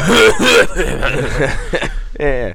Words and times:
Ja, 2.12 2.26
ja. 2.26 2.52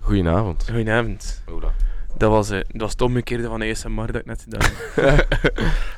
Goedenavond. 0.00 0.64
Goedenavond. 0.70 1.42
Ola. 1.48 1.72
Dat 2.16 2.30
was, 2.30 2.50
eh, 2.50 2.58
dat 2.68 2.80
was 2.80 2.90
het 2.90 3.00
omgekeerde 3.00 3.46
van 3.48 3.62
ASMR 3.62 4.06
dat 4.06 4.16
ik 4.20 4.24
net 4.26 4.42
gedaan 4.42 4.70
heb. 4.94 5.26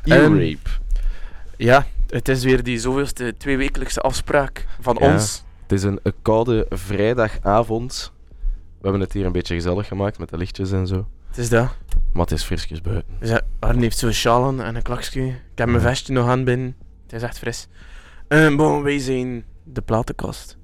Ear 0.04 0.22
Ehm, 0.22 0.32
rape. 0.38 0.70
ja, 1.56 1.86
het 2.08 2.28
is 2.28 2.44
weer 2.44 2.62
die 2.62 2.78
zoveelste 2.78 3.34
tweewekelijkse 3.38 4.00
afspraak 4.00 4.66
van 4.80 4.96
Ja. 5.00 5.12
ons. 5.12 5.44
Het 5.62 5.72
is 5.72 5.82
een, 5.82 6.00
een 6.02 6.14
koude 6.22 6.66
vrijdagavond. 6.68 8.12
We 8.78 8.82
hebben 8.82 9.00
het 9.00 9.12
hier 9.12 9.26
een 9.26 9.32
beetje 9.32 9.54
gezellig 9.54 9.86
gemaakt 9.86 10.18
met 10.18 10.28
de 10.28 10.36
lichtjes 10.36 10.72
en 10.72 10.86
zo. 10.86 11.08
Het 11.28 11.38
is 11.38 11.48
dat. 11.48 11.68
Maar 12.12 12.22
het 12.22 12.32
is 12.32 12.42
frisjes 12.42 12.80
buiten. 12.80 13.14
Dus, 13.20 13.28
ja, 13.28 13.40
Arne 13.58 13.80
heeft 13.80 13.98
zo'n 13.98 14.12
sjaal 14.12 14.44
aan 14.44 14.62
en 14.62 14.74
een 14.76 14.82
klakje. 14.82 15.26
Ik 15.26 15.34
heb 15.54 15.68
mijn 15.68 15.80
vestje 15.80 16.12
nog 16.12 16.28
aan 16.28 16.44
binnen. 16.44 16.76
Het 17.02 17.12
is 17.12 17.22
echt 17.22 17.38
fris. 17.38 17.68
Uh, 18.28 18.56
bon, 18.56 18.82
wij 18.82 18.98
zijn 18.98 19.44
de 19.64 19.80
platenkast. 19.80 20.56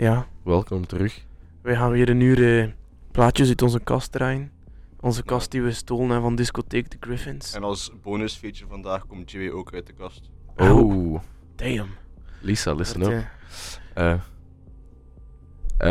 Ja, 0.00 0.26
Welkom 0.42 0.86
terug. 0.86 1.24
wij 1.62 1.76
gaan 1.76 1.90
weer 1.90 2.08
een 2.08 2.20
uur 2.20 2.60
eh, 2.62 2.68
plaatjes 3.10 3.48
uit 3.48 3.62
onze 3.62 3.80
kast 3.80 4.12
draaien. 4.12 4.50
Onze 5.00 5.22
kast 5.22 5.50
die 5.50 5.62
we 5.62 5.72
stolen 5.72 6.04
hebben 6.04 6.22
van 6.22 6.34
discotheek 6.36 6.88
The 6.88 6.96
Griffins. 7.00 7.54
En 7.54 7.62
als 7.62 7.92
bonusfeature 8.02 8.68
vandaag 8.68 9.06
komt 9.06 9.30
Jimmy 9.30 9.50
ook 9.50 9.74
uit 9.74 9.86
de 9.86 9.92
kast. 9.92 10.30
Oh, 10.56 11.20
Damn. 11.56 11.88
Lisa, 12.40 12.72
listen 12.74 13.00
Dat, 13.00 13.10
up. 13.12 13.24
eh, 13.94 14.12
Eh, 14.12 14.20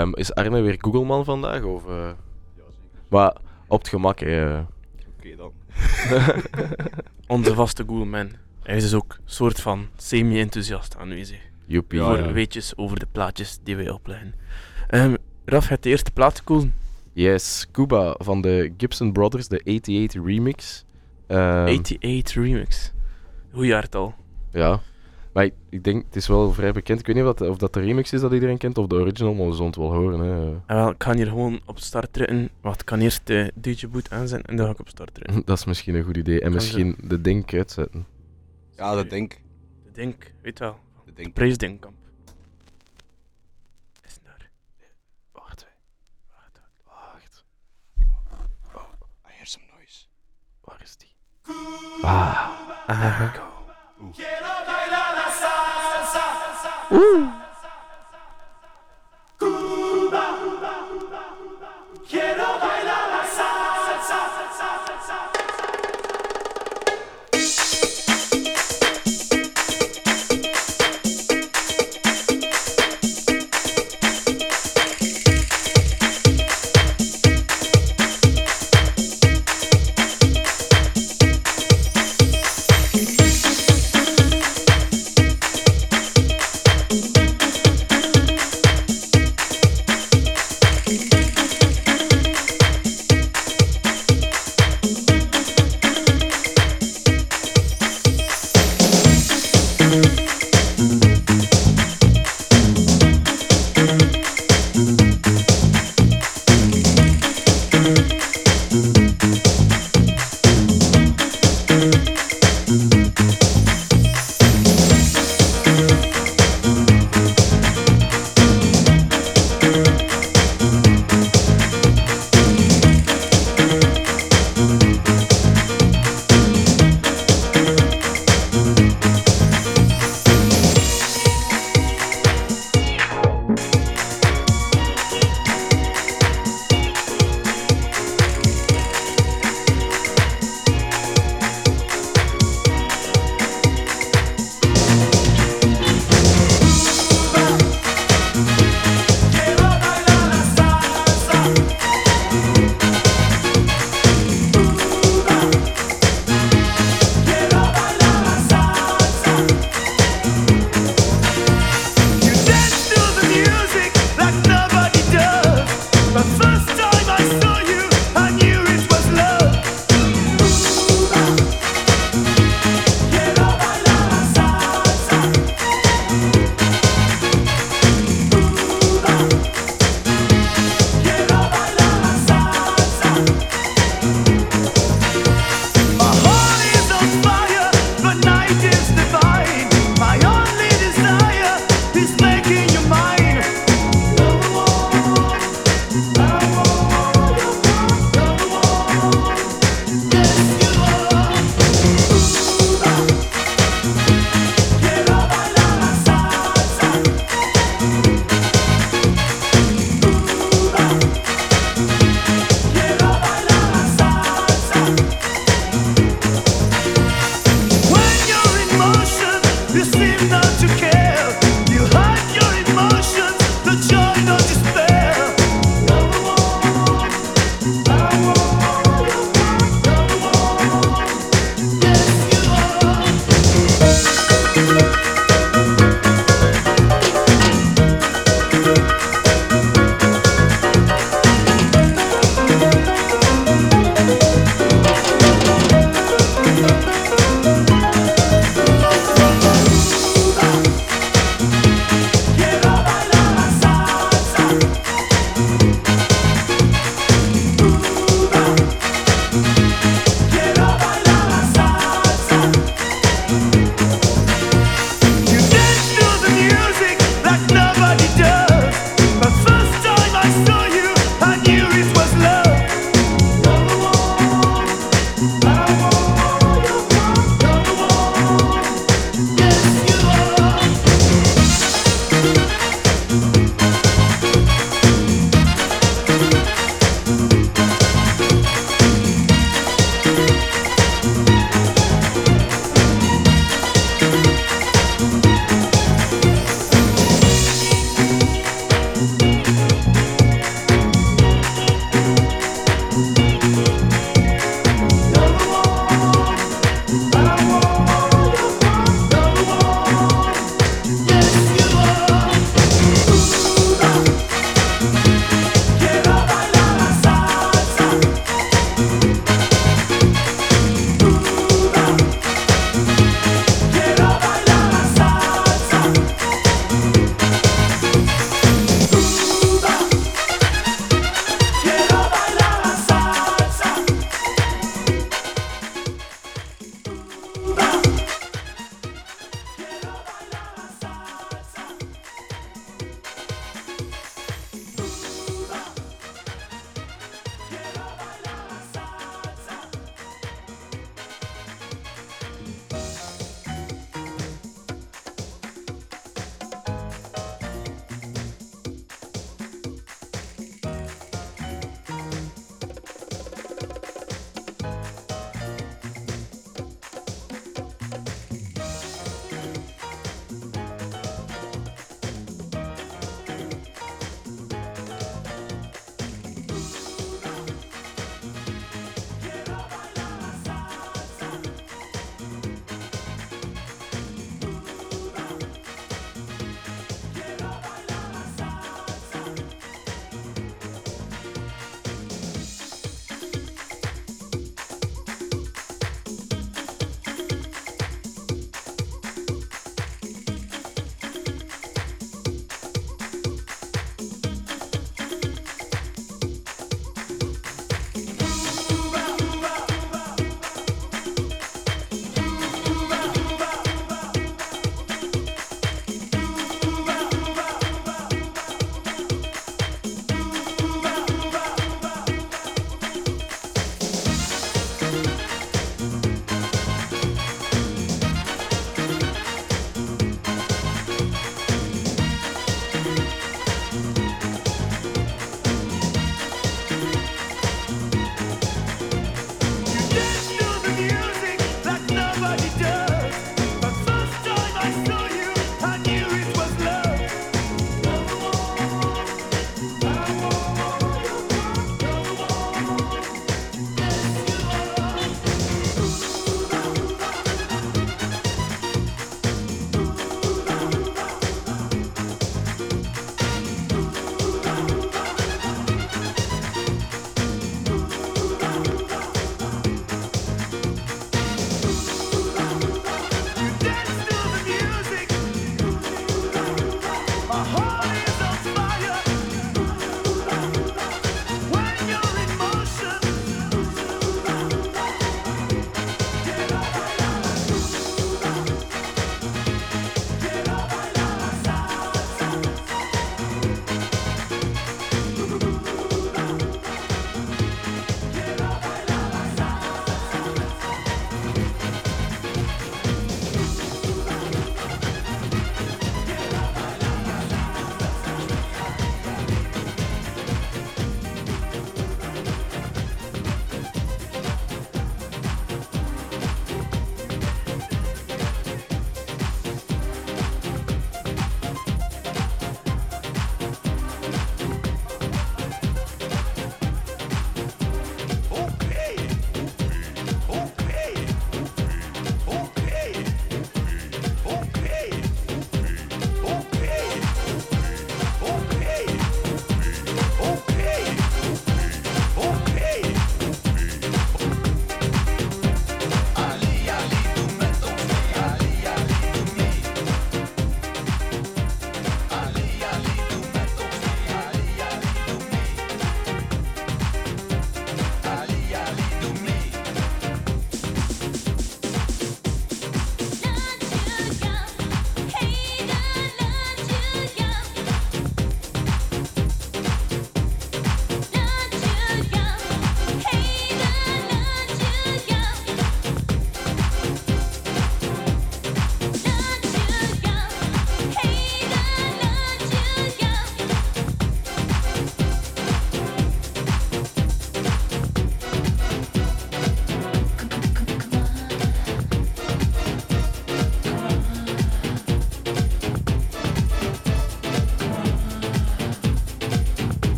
ehm, 0.00 0.12
is 0.14 0.34
Arne 0.34 0.60
weer 0.60 0.76
Googleman 0.78 1.24
vandaag? 1.24 1.62
Of, 1.62 1.86
eh? 1.86 1.92
Ja, 1.94 2.12
zeker. 2.56 2.98
Maar 3.08 3.36
op 3.66 3.78
het 3.78 3.88
gemak, 3.88 4.20
eh. 4.20 4.60
Oké 5.18 5.36
dan. 5.36 5.52
onze 7.26 7.54
vaste 7.54 7.84
Goulman. 7.86 8.30
Hij 8.62 8.76
is 8.76 8.82
dus 8.82 8.94
ook 8.94 9.12
een 9.12 9.20
soort 9.24 9.60
van 9.60 9.86
semi-enthousiast 9.96 10.96
aanwezig. 10.96 11.50
Joepie. 11.72 11.98
Ja, 11.98 12.06
voor 12.06 12.18
ja. 12.18 12.32
weetjes 12.32 12.76
over 12.76 12.98
de 12.98 13.06
plaatjes 13.12 13.58
die 13.62 13.76
wij 13.76 13.90
opleggen. 13.90 14.34
Ehm 14.88 15.14
Raf, 15.44 15.68
het 15.68 15.82
de 15.82 15.88
eerste 15.88 16.10
plaat 16.10 16.38
gekozen. 16.38 16.74
Yes, 17.12 17.66
Cuba 17.72 18.14
van 18.18 18.40
de 18.40 18.72
Gibson 18.76 19.12
Brothers, 19.12 19.48
de 19.48 19.58
88 19.58 20.24
remix. 20.24 20.84
Ehm, 21.26 21.66
88 21.66 22.34
Remix. 22.34 22.92
Hoe 23.50 23.66
jaartal? 23.66 24.14
Ja. 24.50 24.80
Maar 25.32 25.44
ik, 25.44 25.54
ik 25.68 25.84
denk, 25.84 26.04
het 26.04 26.16
is 26.16 26.26
wel 26.26 26.52
vrij 26.52 26.72
bekend. 26.72 27.00
Ik 27.00 27.06
weet 27.06 27.16
niet 27.16 27.24
of 27.24 27.34
dat, 27.34 27.48
of 27.48 27.56
dat 27.56 27.72
de 27.72 27.80
remix 27.80 28.12
is 28.12 28.20
dat 28.20 28.32
iedereen 28.32 28.58
kent 28.58 28.78
of 28.78 28.86
de 28.86 28.94
original, 28.94 29.34
maar 29.34 29.46
we 29.46 29.52
zullen 29.52 29.66
het 29.66 29.76
wel 29.76 29.92
horen. 29.92 30.20
Hè. 30.20 30.60
En 30.66 30.76
wel, 30.76 30.90
ik 30.90 30.98
kan 30.98 31.16
hier 31.16 31.26
gewoon 31.26 31.60
op 31.66 31.78
start 31.78 32.12
drukken. 32.12 32.50
Wacht, 32.60 32.80
ik 32.80 32.86
kan 32.86 33.00
eerst 33.00 33.26
de 33.26 33.52
DJ 33.54 33.86
boot 33.88 34.10
aanzetten 34.10 34.50
en 34.50 34.56
dan 34.56 34.66
ga 34.66 34.72
ik 34.72 34.80
op 34.80 34.88
start 34.88 35.14
drukken. 35.14 35.42
Dat 35.46 35.58
is 35.58 35.64
misschien 35.64 35.94
een 35.94 36.04
goed 36.04 36.16
idee. 36.16 36.36
En 36.36 36.42
Kan 36.42 36.52
misschien 36.52 36.96
de 37.04 37.20
ding 37.20 37.52
uitzetten. 37.52 38.06
Ja, 38.76 38.94
dat 38.94 39.10
denk 39.10 39.32
ik. 39.32 39.40
De 39.84 39.90
Denk, 39.92 40.32
weet 40.42 40.58
wel. 40.58 40.78
Dat 41.12 41.16
denk 41.24 41.28
ik. 41.28 41.34
Preesdenkkamp. 41.34 41.96
Is 44.02 44.18
daar? 44.22 44.50
Wacht, 45.32 45.66
wacht, 46.30 46.60
wacht. 46.84 47.44
I 49.26 49.32
hear 49.32 49.46
some 49.46 49.64
noise. 49.76 50.06
Waar 50.60 50.80
is 50.82 50.96
die? 50.96 51.14
Ah, 52.02 52.50
Ah, 52.86 53.32
Quiero 54.12 54.52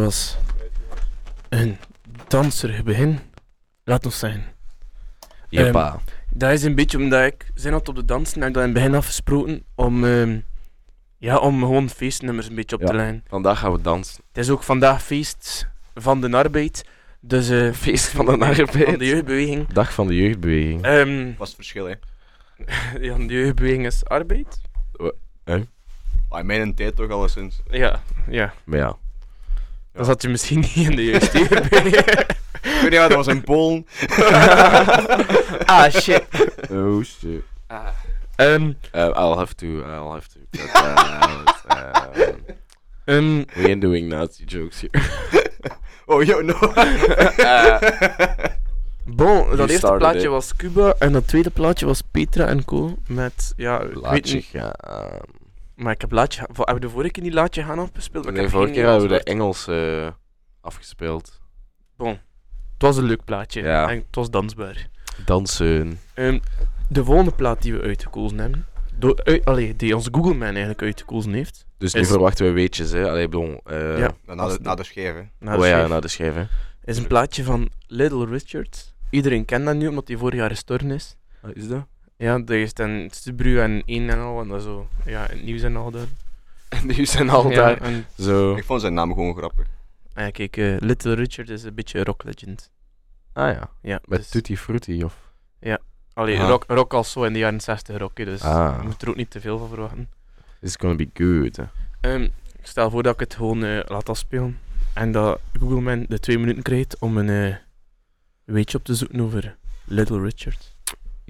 was 0.00 0.36
een 1.48 1.76
danserig 2.28 2.82
begin. 2.82 3.18
Laat 3.84 4.04
ons 4.04 4.18
zeggen. 4.18 4.44
Jeppa. 5.48 6.00
Dat 6.30 6.52
is 6.52 6.62
een 6.62 6.74
beetje 6.74 6.98
omdat 6.98 7.24
ik 7.26 7.50
zin 7.54 7.72
had 7.72 7.88
op 7.88 7.94
de 7.94 8.04
dansen 8.04 8.42
en 8.42 8.48
ik 8.48 8.54
dat 8.54 8.62
in 8.62 8.68
het 8.68 8.78
begin 8.78 8.94
afgesproken 8.94 9.64
om, 9.74 10.04
ehm, 10.04 10.38
ja, 11.18 11.38
om 11.38 11.60
gewoon 11.60 11.88
feestnummers 11.88 12.48
een 12.48 12.54
beetje 12.54 12.76
op 12.76 12.82
Ja. 12.82 12.88
te 12.88 12.94
lijnen. 12.94 13.24
Vandaag 13.28 13.58
gaan 13.58 13.72
we 13.72 13.80
dansen. 13.80 14.22
Het 14.28 14.38
is 14.38 14.50
ook 14.50 14.62
vandaag 14.62 15.02
feest 15.02 15.68
van 15.94 16.20
de 16.20 16.30
arbeid. 16.36 16.84
Dus 17.20 17.48
eh, 17.48 17.72
Feest 17.84 18.08
van 18.08 18.24
de 18.24 18.30
van 18.30 18.42
arbeid. 18.42 18.98
de 18.98 19.06
jeugdbeweging. 19.06 19.66
Dag 19.66 19.92
van 19.94 20.06
de 20.06 20.16
jeugdbeweging. 20.16 20.82
Ehm, 20.82 21.24
Wat 21.36 21.46
is 21.46 21.46
het 21.46 21.54
verschil, 21.54 21.84
hè? 21.86 21.94
ja, 23.06 23.16
de 23.16 23.26
jeugdbeweging 23.34 23.86
is 23.86 24.04
arbeid. 24.04 24.60
Ah, 26.30 26.40
in 26.40 26.46
mijn 26.46 26.74
tijd 26.74 26.96
toch 26.96 27.10
alleszins. 27.10 27.60
Ja, 27.70 28.00
ja. 28.28 28.54
Maar 28.64 28.78
ja. 28.78 28.96
Dan 29.98 30.06
zat 30.06 30.22
je 30.22 30.28
misschien 30.28 30.58
niet 30.58 30.76
in 30.76 30.96
de 30.96 31.02
niet 32.90 32.98
wat, 32.98 33.08
dat 33.08 33.12
was 33.12 33.26
in 33.26 33.42
Polen. 33.42 33.86
ah, 35.66 35.90
shit. 35.90 36.24
Oh 36.70 37.02
shit. 37.04 37.42
Ehm, 38.36 38.72
Uh, 38.94 39.10
I'll 39.16 39.36
have 39.36 39.54
to, 39.54 39.66
I'll 39.66 40.12
have 40.12 40.28
to. 40.28 40.38
cut 40.50 40.72
that 40.72 40.98
out. 41.22 42.28
Um, 42.28 42.36
ehm, 43.04 43.44
we 43.56 43.68
ain't 43.68 43.80
doing 43.80 44.08
Nazi 44.08 44.44
jokes 44.46 44.80
here. 44.80 45.04
Oh, 46.06 46.22
yo, 46.22 46.40
no. 46.40 46.54
bon, 49.04 49.56
dat 49.56 49.70
eerste 49.70 49.94
plaatje 49.98 50.20
it. 50.20 50.28
was 50.28 50.56
Cuba 50.56 50.94
en 50.98 51.12
dat 51.12 51.26
tweede 51.28 51.50
plaatje 51.50 51.86
was 51.86 52.00
Petra 52.10 52.46
en 52.46 52.64
Co. 52.64 52.96
Met, 53.06 53.52
ja, 53.56 53.80
ik 53.80 53.86
weet 53.86 54.02
Laatje 54.02 54.34
niet, 54.34 54.44
gaan. 54.44 54.72
Maar 55.78 55.92
ik 55.92 56.00
heb 56.00 56.12
laatje, 56.12 56.40
hebben 56.40 56.74
we 56.74 56.80
de 56.80 56.88
vorige 56.90 57.10
keer 57.10 57.22
niet 57.22 57.32
laatje 57.32 57.62
gaan 57.62 57.78
afgespeeld? 57.78 58.24
Maar 58.24 58.32
Nee, 58.32 58.48
vorige 58.48 58.72
keer 58.72 58.84
hadden 58.86 59.02
we 59.02 59.08
de 59.08 59.14
Nederlands 59.24 59.66
Engels 59.66 60.02
eh, 60.06 60.10
afgespeeld. 60.60 61.40
woord. 61.96 62.18
Het 62.72 62.82
was 62.86 62.96
een 62.96 63.04
leuk 63.04 63.24
plaatje 63.24 63.62
Ja. 63.62 63.88
en 63.90 63.96
het 63.96 64.14
was 64.14 64.30
dansbaar. 64.30 64.88
Dansen. 65.24 66.00
Ehm, 66.14 66.38
de 66.88 67.04
volgende 67.04 67.30
plaat 67.30 67.62
die 67.62 67.72
we 67.74 67.80
uitgekozen 67.80 68.38
hebben, 68.38 68.66
door, 68.94 69.20
uit, 69.24 69.44
allee, 69.44 69.76
die 69.76 69.96
onze 69.96 70.08
Google 70.12 70.34
Man 70.34 70.42
eigenlijk 70.48 70.82
uitgekozen 70.82 71.32
heeft, 71.32 71.66
Dus 71.78 71.94
nu 71.94 72.00
Is- 72.00 72.08
verwachten 72.08 72.46
we 72.46 72.52
weetjes, 72.52 72.90
hè. 72.90 73.08
Allee, 73.10 73.28
bon. 73.28 73.60
eh 73.64 73.98
Ja. 73.98 74.10
Na 74.26 74.48
de, 74.48 74.58
na 74.62 74.74
de 74.74 74.84
hè. 74.94 75.12
naar 75.38 75.56
de 75.56 75.62
oh 75.62 75.68
ja, 75.68 75.86
naar 75.86 76.00
de 76.00 76.22
hè. 76.24 76.44
is 76.84 76.98
een 76.98 77.06
plaatje 77.06 77.44
van 77.44 77.70
Little 77.86 78.26
Richard. 78.26 78.94
Iedereen 79.10 79.44
kent 79.44 79.64
dat 79.64 79.74
nu, 79.76 79.86
omdat 79.88 80.08
hij 80.08 80.16
vorig 80.16 80.38
jaar 80.38 80.50
gestorven 80.50 80.90
is. 80.90 81.16
Wat 81.40 81.54
is 81.54 81.68
dat? 81.68 81.86
Ja, 82.18 82.38
dat 82.38 82.50
is 82.56 82.74
dan 82.74 83.08
Stubru 83.12 83.60
en 83.60 83.82
1 83.86 84.10
en 84.10 84.18
al, 84.18 84.40
en 84.40 84.48
dat 84.48 84.62
zo, 84.62 84.88
ja, 85.04 85.28
in 85.30 85.36
het 85.36 85.44
nieuws 85.46 85.62
en 85.62 85.76
al 85.76 85.90
daar. 85.90 86.06
En 86.68 86.86
nu 86.86 87.06
zijn 87.06 87.30
al 87.30 87.50
ja, 87.50 87.56
daar. 87.56 87.80
En, 87.80 88.06
Zo. 88.18 88.54
Ik 88.56 88.64
vond 88.64 88.80
zijn 88.80 88.94
naam 88.94 89.12
gewoon 89.12 89.36
grappig. 89.36 89.66
ah 90.14 90.24
ja, 90.24 90.30
kijk, 90.30 90.56
eh, 90.56 90.76
Little 90.78 91.14
Richard 91.14 91.48
is 91.48 91.62
een 91.62 91.74
beetje 91.74 92.04
rock 92.04 92.24
legend. 92.24 92.70
Ah 93.32 93.52
ja. 93.52 93.70
Ja, 93.82 94.00
Met 94.04 94.18
dus, 94.18 94.28
Tutti 94.28 94.56
Frutti, 94.56 95.04
of? 95.04 95.26
allee, 96.12 96.38
Aha. 96.38 96.48
rock, 96.48 96.64
rock 96.66 96.94
als 96.94 97.12
zo 97.12 97.22
in 97.22 97.32
de 97.32 97.38
jaren 97.38 97.60
60 97.60 97.96
rock, 97.98 98.16
dus 98.16 98.40
Ah. 98.42 98.76
je 98.80 98.86
moet 98.86 99.02
er 99.02 99.08
ook 99.08 99.16
niet 99.16 99.30
te 99.30 99.40
veel 99.40 99.58
van 99.58 99.68
verwachten. 99.68 100.08
This 100.60 100.68
is 100.68 100.76
gonna 100.76 100.94
be 100.96 101.08
good, 101.14 101.56
hè. 101.56 101.64
Ehm, 102.00 102.22
ik 102.58 102.66
stel 102.66 102.90
voor 102.90 103.02
dat 103.02 103.14
ik 103.14 103.20
het 103.20 103.34
gewoon 103.34 103.64
eh, 103.64 103.80
laat 103.86 104.08
afspelen. 104.08 104.58
En 104.94 105.12
dat 105.12 105.40
Google 105.58 105.80
Man 105.80 106.04
de 106.08 106.20
twee 106.20 106.38
minuten 106.38 106.62
krijgt 106.62 106.98
om 106.98 107.16
een 107.16 107.50
eh, 107.50 107.56
weetje 108.44 108.78
op 108.78 108.84
te 108.84 108.94
zoeken 108.94 109.20
over 109.20 109.56
Little 109.84 110.20
Richard. 110.22 110.76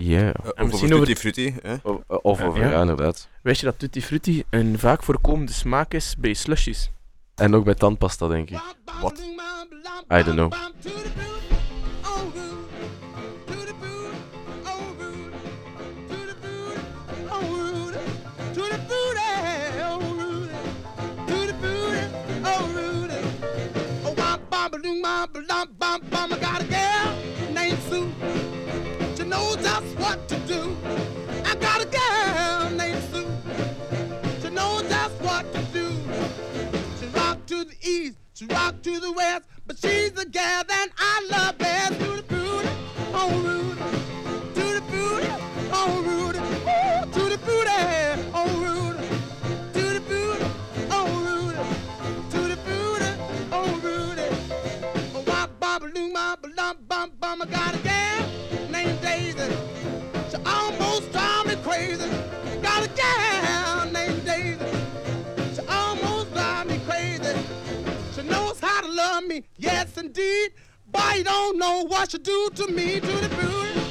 Yeah. 0.01 0.29
Uh, 0.29 0.33
over 0.45 0.67
misschien 0.67 0.89
Tutti 0.89 1.03
over- 1.11 1.17
Frutti, 1.17 1.55
hè. 1.63 1.75
Of, 1.83 1.97
of 2.07 2.43
over, 2.43 2.61
Ja. 2.61 2.71
ja. 2.71 2.81
inderdaad. 2.81 3.29
Wist 3.43 3.61
je 3.61 3.67
dat 3.67 3.79
Tutti 3.79 4.03
Frutti 4.03 4.45
een 4.51 4.79
vaak 4.79 5.03
voorkomende 5.03 5.53
smaak 5.53 5.95
is 5.95 6.15
bij 6.19 6.35
slushies? 6.35 6.91
En 7.35 7.55
ook 7.55 7.65
bij 7.65 7.75
tandpasta, 7.75 8.29
denk 8.29 8.51
ik. 8.51 8.61
Wat? 9.01 9.19
I 10.11 10.23
don't 10.23 10.35
know. 10.37 10.53
I 26.31 26.37
got 26.41 26.63
a 26.63 26.65
girl 26.65 26.98
rock 38.59 38.83
to 38.83 39.01
the 39.01 39.13
west, 39.13 39.45
but 39.67 39.77
she's 39.79 40.13
the 40.13 40.27
gal 40.27 40.63
that 40.73 40.89
I 40.99 41.15
love 41.31 41.59
best. 41.59 41.95
To 42.01 42.09
the 42.19 42.25
booty, 42.33 42.69
oh 43.21 43.31
Rudy, 43.47 43.87
to 44.57 44.65
the 44.77 44.83
booty, 44.93 45.31
oh 45.81 45.93
Rudy, 46.09 46.41
Ooh, 46.75 47.01
to 47.15 47.23
the 47.33 47.39
booty, 47.47 47.81
oh 48.41 48.51
Rudy, 48.65 49.09
to 49.75 49.83
the 49.95 50.01
booty, 50.11 50.47
oh 50.97 51.09
Rudy, 51.27 51.65
to 52.33 52.41
the 52.53 52.59
booty, 52.67 53.11
oh 53.59 53.71
Rudy. 53.87 54.29
Oh, 55.15 55.25
wop, 55.27 55.51
bop, 55.61 55.83
loo, 55.95 56.13
bop, 56.13 56.45
lum, 56.57 56.77
bum, 56.89 57.13
bum. 57.21 57.43
I 57.43 57.47
got 57.47 57.75
a 57.75 57.79
gal 57.79 58.21
named 58.71 59.01
Daisy. 59.01 59.78
Indeed. 69.99 70.53
But 70.91 71.19
you 71.19 71.25
don't 71.25 71.59
know 71.59 71.85
what 71.87 72.13
you 72.13 72.19
do 72.19 72.51
to 72.57 72.69
me, 72.69 73.01
to 73.01 73.07
the 73.07 73.29
booty, 73.29 73.88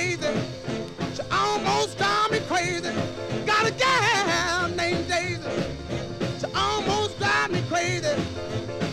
Daisy. 0.00 0.32
She 1.14 1.22
almost 1.30 1.98
drive 1.98 2.30
me 2.30 2.40
crazy. 2.48 2.90
Got 3.44 3.68
a 3.68 3.70
gal 3.72 4.68
named 4.70 5.06
Daisy. 5.06 5.50
She 6.40 6.46
almost 6.54 7.18
drive 7.18 7.50
me 7.50 7.60
crazy. 7.68 8.14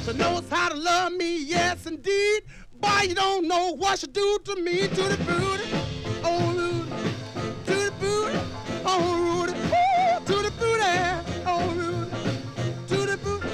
She 0.03 0.11
knows 0.17 0.43
how 0.49 0.67
to 0.67 0.75
love 0.75 1.13
me, 1.13 1.45
yes 1.45 1.85
indeed. 1.85 2.41
Boy, 2.81 3.03
you 3.07 3.15
don't 3.15 3.47
know 3.47 3.73
what 3.77 3.99
she 3.99 4.07
do 4.07 4.37
to 4.43 4.55
me, 4.61 4.89
to 4.89 5.03
the 5.13 5.17
booty, 5.27 5.63
oh 6.25 6.51
Rudy, 6.57 6.91
to 7.67 7.75
the 7.85 7.91
booty, 8.01 8.39
oh 8.85 9.01
Rudy, 9.23 9.53
Ooh, 9.57 10.25
to 10.25 10.35
the 10.45 10.51
booty, 10.59 11.43
oh 11.45 11.69
Rudy, 11.79 12.11
to 12.89 12.97
the 13.11 13.17
booty, 13.17 13.49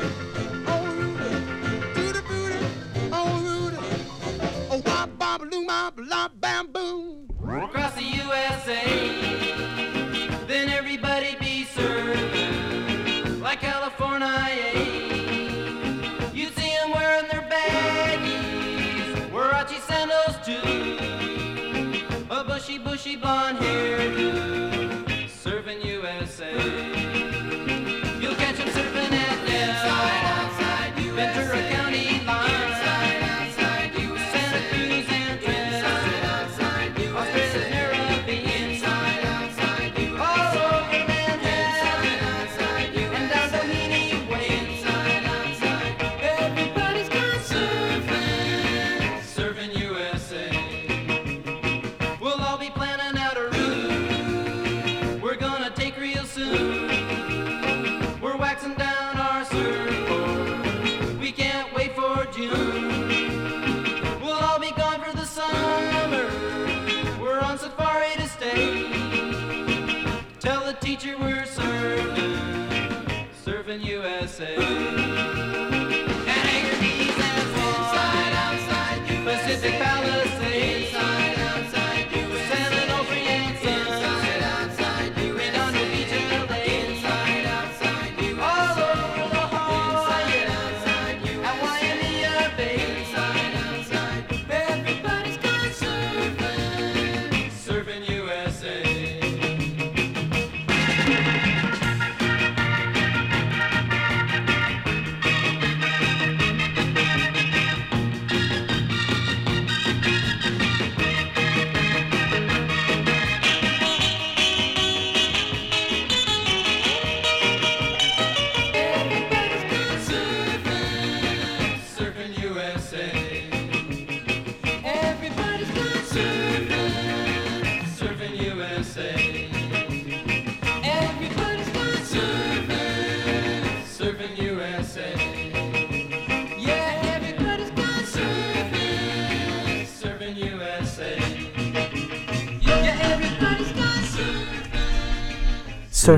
oh 0.67 0.85
Rudy, 0.97 2.13
to 2.13 2.21
booty, 2.27 2.65
oh 3.13 3.41
Rudy, 3.45 3.77
oh 4.71 4.81
wop, 4.85 5.09
bop, 5.19 5.41
loo, 5.49 5.65
bop, 5.67 5.93
lop, 5.97 6.31
bam, 6.41 6.67
boom. 6.71 7.22
Across 7.73 7.95
the 7.95 8.03
USA. 8.03 9.12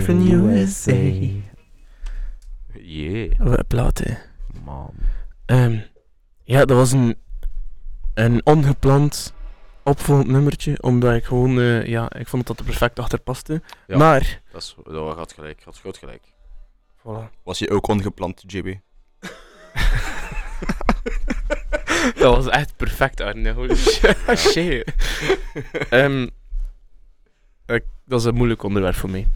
Surfing. 0.01 0.29
USA. 0.31 0.93
Yeah, 2.87 3.31
Wat 3.37 3.57
een 3.57 3.67
plaat, 3.67 3.97
hè. 3.97 4.13
man. 4.63 4.93
Ehm, 5.45 5.77
ja, 6.43 6.65
dat 6.65 6.77
was 6.77 6.91
een, 6.91 7.17
een 8.13 8.45
ongepland 8.45 9.33
opvolgend 9.83 10.27
nummertje, 10.27 10.81
omdat 10.81 11.13
ik 11.15 11.23
gewoon, 11.23 11.59
eh, 11.59 11.85
ja, 11.85 12.13
ik 12.13 12.27
vond 12.27 12.47
dat 12.47 12.59
er 12.59 12.65
perfect 12.65 12.99
achter 12.99 13.19
paste. 13.19 13.61
Ja. 13.87 13.97
Maar, 13.97 14.41
Dat 14.51 14.61
is, 14.61 14.75
dat 14.83 15.15
gaat 15.15 15.33
gelijk, 15.33 15.61
gaat 15.61 15.79
groot 15.79 15.97
gelijk. 15.97 16.23
voilà. 16.99 17.31
Was 17.43 17.59
je 17.59 17.69
ook 17.69 17.87
ongepland, 17.87 18.43
JB? 18.47 18.65
dat 22.15 22.35
was 22.35 22.47
echt 22.47 22.75
perfect, 22.75 23.21
Arne. 23.21 23.51
Holy 23.53 23.75
shit. 23.75 24.17
Shit. 24.51 24.93
Ehm, 25.89 26.27
ik- 27.65 27.85
dat 28.05 28.19
is 28.19 28.25
een 28.25 28.35
moeilijk 28.35 28.63
onderwerp 28.63 28.95
voor 28.95 29.09
mij. 29.09 29.27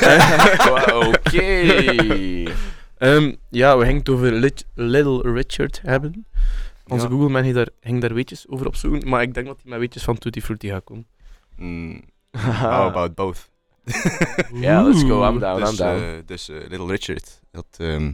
Oké. 1.08 1.42
Ehm, 2.98 3.34
ja, 3.50 3.76
we 3.78 3.84
gingen 3.84 3.98
het 3.98 4.08
over 4.08 4.32
Lit- 4.32 4.66
Little 4.74 5.32
Richard 5.32 5.80
hebben. 5.82 6.26
Onze 6.86 7.04
Ja. 7.04 7.10
Google-man 7.10 7.42
ging 7.42 7.54
daar, 7.54 7.68
ging 7.80 8.00
daar 8.00 8.14
weetjes 8.14 8.48
over 8.48 8.66
opzoeken, 8.66 9.08
maar 9.08 9.22
ik 9.22 9.34
denk 9.34 9.46
dat 9.46 9.58
hij 9.62 9.70
met 9.70 9.78
weetjes 9.78 10.02
van 10.04 10.18
Tutti 10.18 10.42
Frutti 10.42 10.68
gaat 10.68 10.84
komen. 10.84 11.06
Mm, 11.56 12.02
how 12.60 12.86
about 12.86 13.14
both? 13.14 13.50
Ja, 14.52 14.82
let's 14.82 15.02
go. 15.02 15.28
I'm 15.28 15.38
down, 15.38 15.58
I'm 15.60 15.64
dus 15.68 15.76
down. 15.76 16.02
eh, 16.02 16.08
dus 16.26 16.48
eh, 16.48 16.56
Little 16.68 16.86
Richard 16.86 17.40
had 17.52 17.66
ehm, 17.76 18.12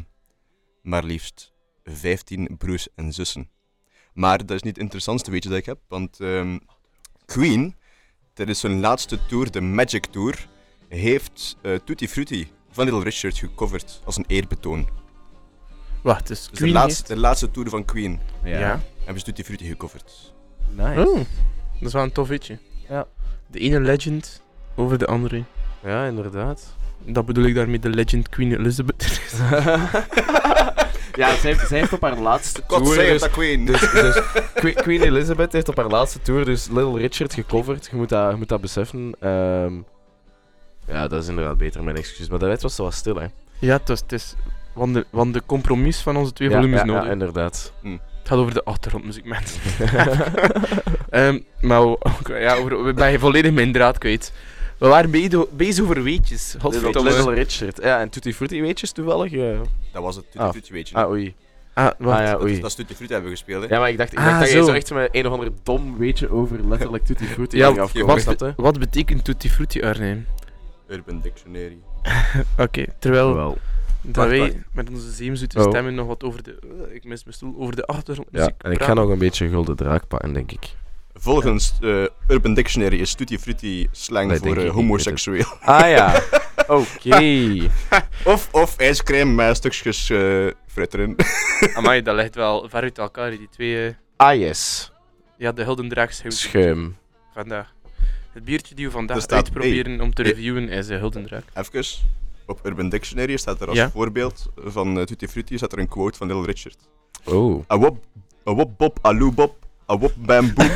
maar 0.82 1.04
liefst 1.04 1.52
15 1.84 2.54
broers 2.58 2.88
en 2.94 3.12
zussen. 3.12 3.48
Maar 4.12 4.38
dat 4.38 4.50
is 4.56 4.62
niet 4.62 4.72
het 4.74 4.82
interessantste 4.82 5.30
weetje 5.30 5.48
dat 5.48 5.58
ik 5.58 5.66
heb, 5.66 5.78
want 5.88 6.20
ehm, 6.20 6.58
Queen, 7.24 7.76
tijdens 8.34 8.60
zijn 8.60 8.80
laatste 8.80 9.18
tour, 9.26 9.50
de 9.50 9.60
Magic 9.60 10.06
Tour, 10.06 10.46
heeft 10.88 11.56
eh 11.62 11.74
Tutti 11.84 12.08
Frutti 12.08 12.50
van 12.70 12.84
Little 12.84 13.02
Richard 13.02 13.38
gecoverd 13.38 14.00
als 14.04 14.16
een 14.16 14.24
eerbetoon. 14.26 14.88
Wacht, 16.02 16.26
dus 16.26 16.38
Dus 16.40 16.48
de 16.48 16.54
Queen 16.56 16.72
laatste, 16.72 17.14
de 17.14 17.20
laatste 17.20 17.50
tour 17.50 17.68
van 17.68 17.84
Queen 17.84 18.20
heeft- 18.42 18.58
Ja. 18.60 18.80
hebben 18.98 19.18
ze 19.18 19.24
Tutti 19.24 19.44
Frutti 19.44 19.66
gecoverd. 19.66 20.32
Nice. 20.70 21.08
Oh, 21.08 21.16
dat 21.16 21.86
is 21.88 21.92
wel 21.92 22.02
een 22.02 22.12
tof 22.12 22.28
weetje. 22.28 22.58
Ja. 22.88 23.06
De 23.46 23.58
ene 23.58 23.80
legend 23.80 24.42
over 24.74 24.98
de 24.98 25.06
andere. 25.06 25.44
Ja, 25.84 26.04
inderdaad. 26.06 26.74
Dat 27.06 27.26
bedoel 27.26 27.44
ik 27.44 27.54
daarmee 27.54 27.78
de 27.78 27.88
legend 27.90 28.28
Queen 28.28 28.52
Elizabeth. 28.58 29.20
ja, 31.14 31.34
zij 31.36 31.50
heeft, 31.50 31.68
zij 31.68 31.78
heeft 31.78 31.92
op 31.92 32.00
haar 32.00 32.18
laatste 32.18 32.62
God 32.66 32.84
tour... 32.84 32.96
dus- 32.96 33.22
the 33.22 33.30
Queen! 33.30 33.64
Dus, 33.64 33.80
dus 33.80 34.20
Que- 34.54 34.72
Queen 34.72 35.02
Elizabeth 35.02 35.52
heeft 35.52 35.68
op 35.68 35.76
haar 35.76 35.88
laatste 35.88 36.22
tour 36.22 36.44
dus 36.44 36.68
Little 36.68 36.98
Richard 36.98 37.34
gecoverd. 37.34 37.88
Je 37.90 37.96
moet 37.96 38.08
dat, 38.08 38.30
je 38.30 38.36
moet 38.36 38.48
dat 38.48 38.60
beseffen. 38.60 39.14
Ehm, 39.20 39.74
ja, 40.86 41.08
dat 41.08 41.22
is 41.22 41.28
inderdaad 41.28 41.58
beter, 41.58 41.84
mijn 41.84 41.96
excuus. 41.96 42.28
Maar 42.28 42.38
daarnet 42.38 42.62
was 42.62 42.74
ze 42.74 42.82
wat 42.82 42.94
stil, 42.94 43.16
hè. 43.16 43.26
ja, 43.58 43.76
het 43.76 43.88
is, 43.88 44.00
het 44.00 44.12
is 44.12 44.34
want, 44.72 44.94
de, 44.94 45.06
want 45.10 45.34
de 45.34 45.42
compromis 45.46 45.98
van 45.98 46.16
onze 46.16 46.32
twee 46.32 46.48
ja, 46.48 46.54
volumes 46.54 46.78
ja, 46.78 46.84
nodig. 46.84 47.04
ja, 47.04 47.10
inderdaad. 47.10 47.72
het 47.82 48.00
gaat 48.22 48.38
over 48.38 48.54
de 48.54 48.64
achtergrondmuziek, 48.64 49.24
mensen. 49.24 49.60
Ehm, 51.10 51.38
maar 51.60 51.80
ja, 52.40 52.54
over, 52.54 52.84
we 52.84 52.94
ben 52.94 53.20
volledig 53.20 53.52
mijn 53.52 53.72
draad 53.72 53.98
kwijt. 53.98 54.32
We 54.84 54.90
waren 54.90 55.10
bezig, 55.10 55.50
bezig 55.50 55.84
over 55.84 56.02
weetjes. 56.02 56.52
Little, 56.52 56.70
Godverdomme. 56.70 57.10
Little 57.10 57.34
Richard. 57.34 57.78
Ja, 57.82 58.00
en 58.00 58.08
Tutti 58.08 58.34
Frutti 58.34 58.60
weetjes 58.60 58.92
toevallig? 58.92 59.32
eh. 59.32 59.60
Dat 59.92 60.02
was 60.02 60.16
het 60.16 60.24
Tutti 60.24 60.38
Ah. 60.38 60.50
Frutti 60.50 60.72
weetje. 60.72 60.94
Ah, 60.96 61.10
oei. 61.10 61.34
Ah. 61.74 61.84
Ah, 61.86 61.92
ja, 62.00 62.30
dat, 62.32 62.42
oei. 62.42 62.60
dat 62.60 62.70
is 62.70 62.74
Tutti 62.74 62.94
Frutti 62.94 63.12
hebben 63.12 63.30
we 63.32 63.36
gespeeld, 63.36 63.62
hè? 63.62 63.74
Ja, 63.74 63.80
maar 63.80 63.88
ik 63.90 63.98
dacht, 63.98 64.12
ik 64.12 64.18
Ah, 64.18 64.24
dacht 64.24 64.38
dat 64.40 64.50
je 64.50 64.56
zo. 64.58 64.64
zo 64.64 64.72
echt 64.72 64.92
met 64.92 65.08
een 65.12 65.26
of 65.26 65.32
ander 65.32 65.50
dom 65.62 65.98
weetje 65.98 66.30
over 66.30 66.68
letterlijk 66.68 67.04
Tutti 67.04 67.24
Frutti 67.26 67.56
Ja, 67.56 67.66
ging 67.66 67.78
afkomen, 67.80 68.24
wat, 68.24 68.40
je? 68.40 68.52
wat 68.56 68.78
betekent 68.78 69.24
Tutti 69.24 69.48
Frutti, 69.50 69.82
Arne? 69.82 70.22
Urban 70.88 71.20
Dictionary. 71.20 71.78
Oké, 72.58 72.84
terwijl 72.98 73.34
Wel. 73.34 73.58
dat 74.00 74.26
wij 74.28 74.62
met 74.72 74.90
onze 74.90 75.10
zeemzoete 75.10 75.58
Oh. 75.58 75.68
stemmen 75.68 75.94
nog 75.94 76.06
wat 76.06 76.24
over 76.24 76.42
de... 76.42 76.58
eh, 76.88 76.94
ik 76.94 77.04
mis 77.04 77.24
mijn 77.24 77.36
stoel. 77.36 77.54
Over 77.58 77.76
de 77.76 77.84
Ja, 77.86 77.94
achtergrondmuziek 77.94 78.54
en 78.58 78.72
ik 78.72 78.82
ga 78.82 78.94
nog 78.94 79.08
een 79.08 79.18
beetje 79.18 79.48
gulden 79.48 79.76
draak 79.76 80.06
pakken, 80.08 80.32
denk 80.32 80.52
ik. 80.52 80.74
Volgens 81.14 81.74
eh, 81.80 82.04
Urban 82.28 82.54
Dictionary 82.54 83.00
is 83.00 83.14
Tutti 83.14 83.38
Frutti 83.38 83.88
slang 83.92 84.28
Nee, 84.28 84.38
voor 84.38 84.56
eh, 84.56 84.70
homoseksueel. 84.70 85.44
Ah 85.60 85.88
ja, 85.90 86.22
oké. 86.66 87.68
Of, 88.32 88.48
of 88.52 88.76
ijscrème 88.78 89.32
met 89.34 89.56
stukjes 89.56 90.10
eh 90.10 90.46
fruit 90.66 90.94
erin. 90.94 91.16
Amai, 91.78 92.02
dat 92.02 92.14
ligt 92.16 92.34
wel 92.34 92.68
ver 92.68 92.82
uit 92.82 92.98
elkaar, 92.98 93.30
die 93.30 93.48
twee... 93.50 93.96
Ah 94.16 94.34
yes, 94.38 94.92
ja, 95.38 95.52
de 95.52 95.62
Hildendraag 95.64 96.12
schuim. 96.28 96.96
vandaag. 97.34 97.72
Het 98.32 98.44
biertje 98.44 98.74
die 98.74 98.86
we 98.86 98.92
vandaag 98.92 99.16
Er 99.16 99.22
staat- 99.22 99.36
uitproberen 99.44 100.00
om 100.00 100.14
te 100.14 100.22
hey. 100.22 100.30
reviewen 100.30 100.68
is 100.68 100.86
de 100.86 100.96
Hildendraag. 100.96 101.42
Even. 101.54 101.84
Op 102.46 102.60
Urban 102.66 102.88
Dictionary 102.88 103.36
staat 103.36 103.60
er 103.60 103.68
als 103.68 103.76
Ja. 103.76 103.90
voorbeeld 103.90 104.50
van 104.56 105.04
Tutti 105.04 105.28
Frutti 105.28 105.56
staat 105.56 105.72
er 105.72 105.78
een 105.78 105.88
quote 105.88 106.18
van 106.18 106.26
Little 106.26 106.44
Richard. 106.46 106.76
Oh. 107.24 107.64
A 107.72 107.78
wop, 107.78 108.04
a 108.48 108.52
wop 108.54 108.78
bob, 108.78 108.98
a 109.06 109.12
loo 109.14 109.32
bob, 109.32 109.54
a 109.90 109.96
wop 109.98 110.12
bam 110.16 110.54
boem. 110.54 110.70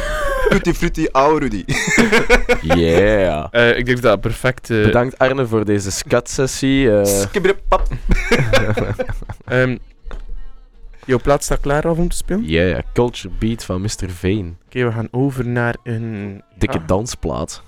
Tutti 0.48 0.72
Frutti, 0.74 1.08
au 1.12 1.38
Rudy. 1.38 1.64
Yeah. 2.62 3.48
Eh, 3.50 3.76
ik 3.78 3.86
denk 3.86 4.00
dat 4.00 4.02
dat 4.12 4.20
perfect... 4.20 4.70
eh, 4.70 4.82
Bedankt 4.82 5.18
Arne 5.18 5.46
voor 5.46 5.64
deze 5.64 5.90
scat-sessie. 5.90 6.90
eh. 6.98 7.04
Skibberepap. 7.04 7.88
ehm, 9.44 9.76
jouw 11.04 11.18
plaat 11.18 11.44
staat 11.44 11.60
klaar 11.60 11.88
af 11.88 11.96
om 11.98 12.08
te 12.08 12.16
spelen? 12.16 12.40
Oké, 12.42 12.50
yeah, 12.50 12.82
Culture 12.92 13.34
Beat 13.38 13.64
van 13.64 13.80
Mr. 13.80 14.08
Veen. 14.08 14.56
we 14.68 14.92
gaan 14.92 15.08
over 15.10 15.46
naar 15.46 15.76
een... 15.82 16.42
Dikke 16.58 16.78
ja, 16.78 16.84
dansplaat. 16.86 17.62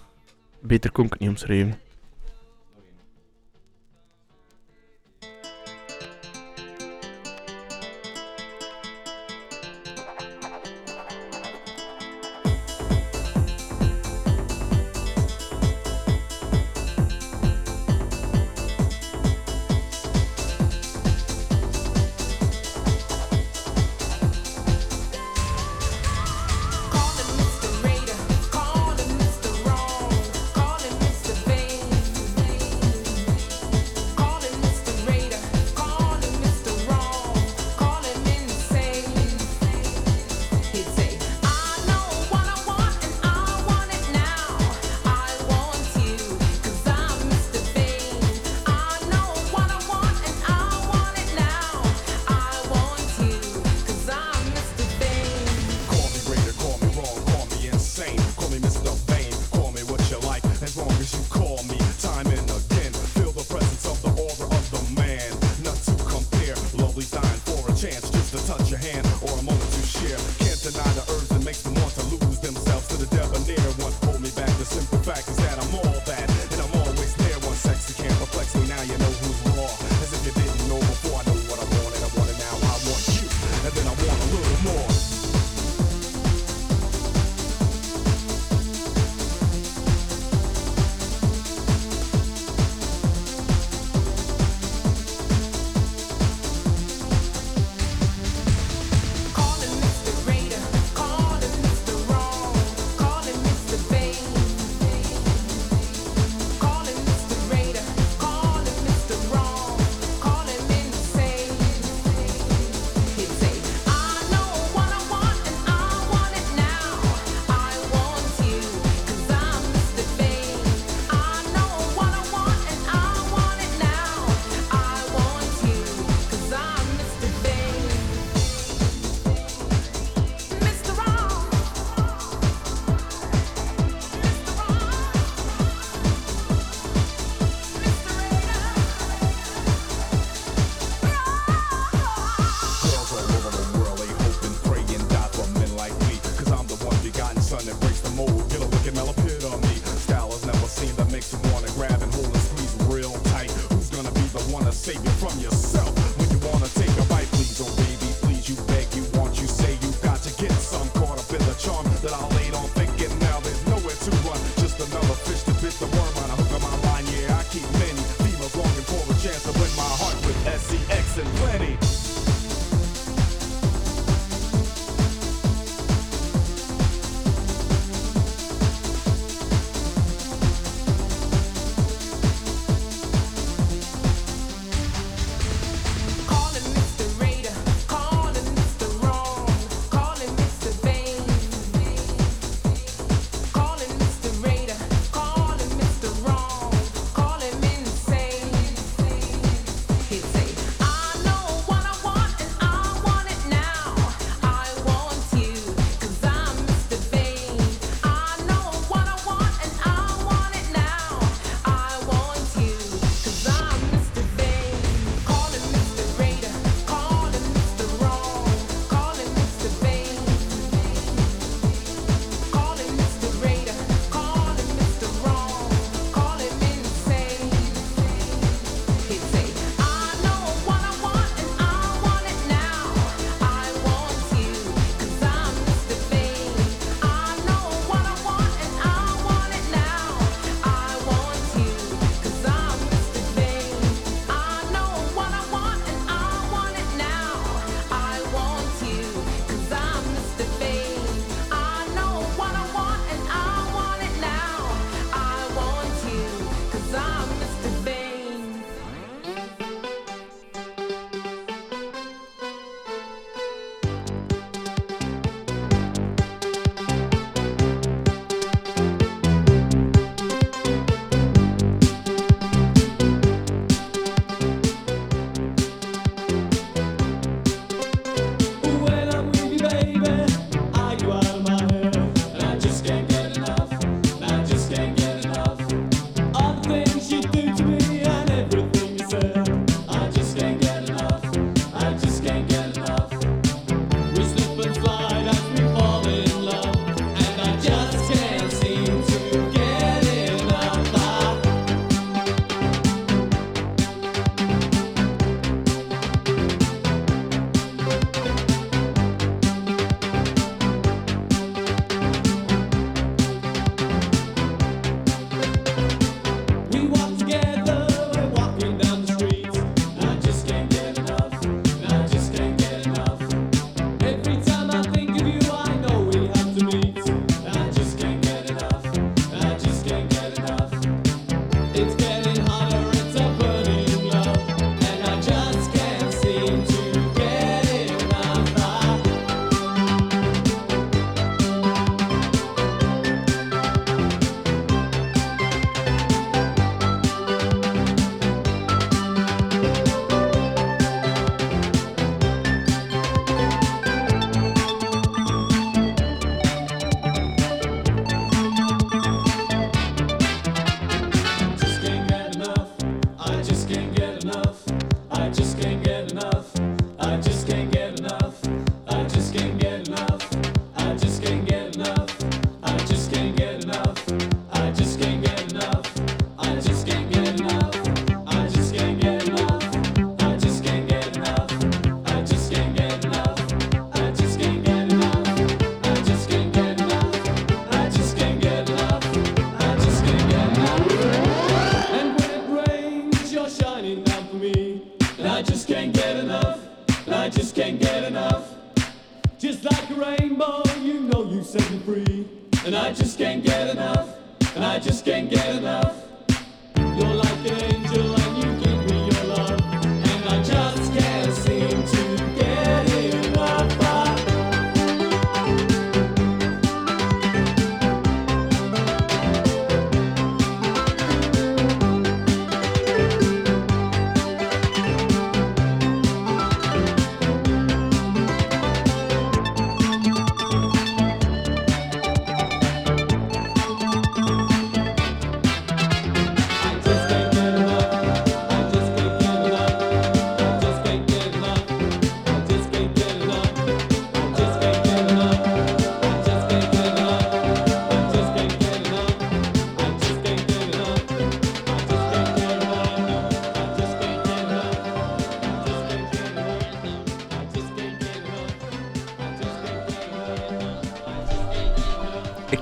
Beter 0.62 0.90
kon 0.92 1.04
ik 1.04 1.10
het 1.12 1.20
niet 1.20 1.28
omschrijven. 1.30 1.78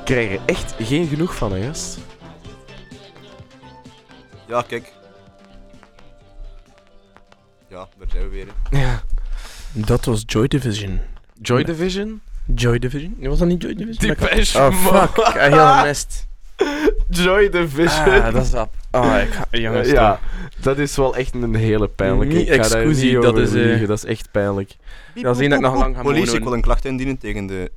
Krijg 0.08 0.30
er 0.30 0.40
echt 0.46 0.74
geen 0.78 1.06
genoeg 1.06 1.34
van, 1.34 1.52
hè, 1.52 1.66
gast. 1.66 1.98
Ja, 4.46 4.62
kijk. 4.68 4.92
Ja, 7.68 7.88
daar 7.98 8.08
zijn 8.10 8.22
we 8.22 8.28
weer. 8.28 8.46
hè. 8.70 8.78
Ja. 8.78 9.02
Dat 9.72 10.04
was 10.04 10.22
Joy 10.26 10.48
Division. 10.48 11.00
Joy 11.42 11.64
Division? 11.64 12.20
Joy 12.54 12.78
Division? 12.78 13.14
Nee, 13.18 13.28
was 13.28 13.38
dat 13.38 13.48
niet 13.48 13.62
Joy 13.62 13.74
Division? 13.74 14.08
Depeche 14.08 14.58
Oh 14.58 14.72
fuck, 14.72 15.26
ik 15.26 15.32
heb 15.32 15.52
heel 15.52 15.66
gemist. 15.66 16.26
Joy 17.24 17.50
Division. 17.50 18.22
Ah, 18.22 18.32
dat 18.32 18.44
is 18.44 18.50
dat. 18.50 18.68
Oh, 18.90 19.16
ik 19.22 19.32
ga... 19.32 19.46
Jongens, 19.50 19.90
ja, 19.90 20.20
dat 20.60 20.78
is 20.78 20.96
wel 20.96 21.16
echt 21.16 21.34
een 21.34 21.54
hele 21.54 21.88
pijnlijke. 21.88 22.34
Niet 22.34 22.48
Ik 22.48 22.62
ga 22.62 22.68
daar 22.68 22.80
excusie, 22.80 23.12
niet 23.12 23.22
dat 23.22 23.32
over 23.32 23.42
is, 23.42 23.48
eh, 23.48 23.54
liegen, 23.54 23.86
Dat 23.86 23.96
is 23.96 24.04
echt 24.04 24.30
pijnlijk. 24.30 24.76
Dat 25.14 25.34
is 25.34 25.40
één 25.40 25.50
dat 25.50 25.58
ik 25.58 25.64
nog 25.64 25.78
lang 25.78 25.96
ga 25.96 26.02
Politie, 26.02 26.36
ik 26.36 26.42
wil 26.42 26.52
een 26.52 26.60
klacht 26.60 26.84
indienen 26.84 27.18
tegen 27.18 27.46
de... 27.46 27.70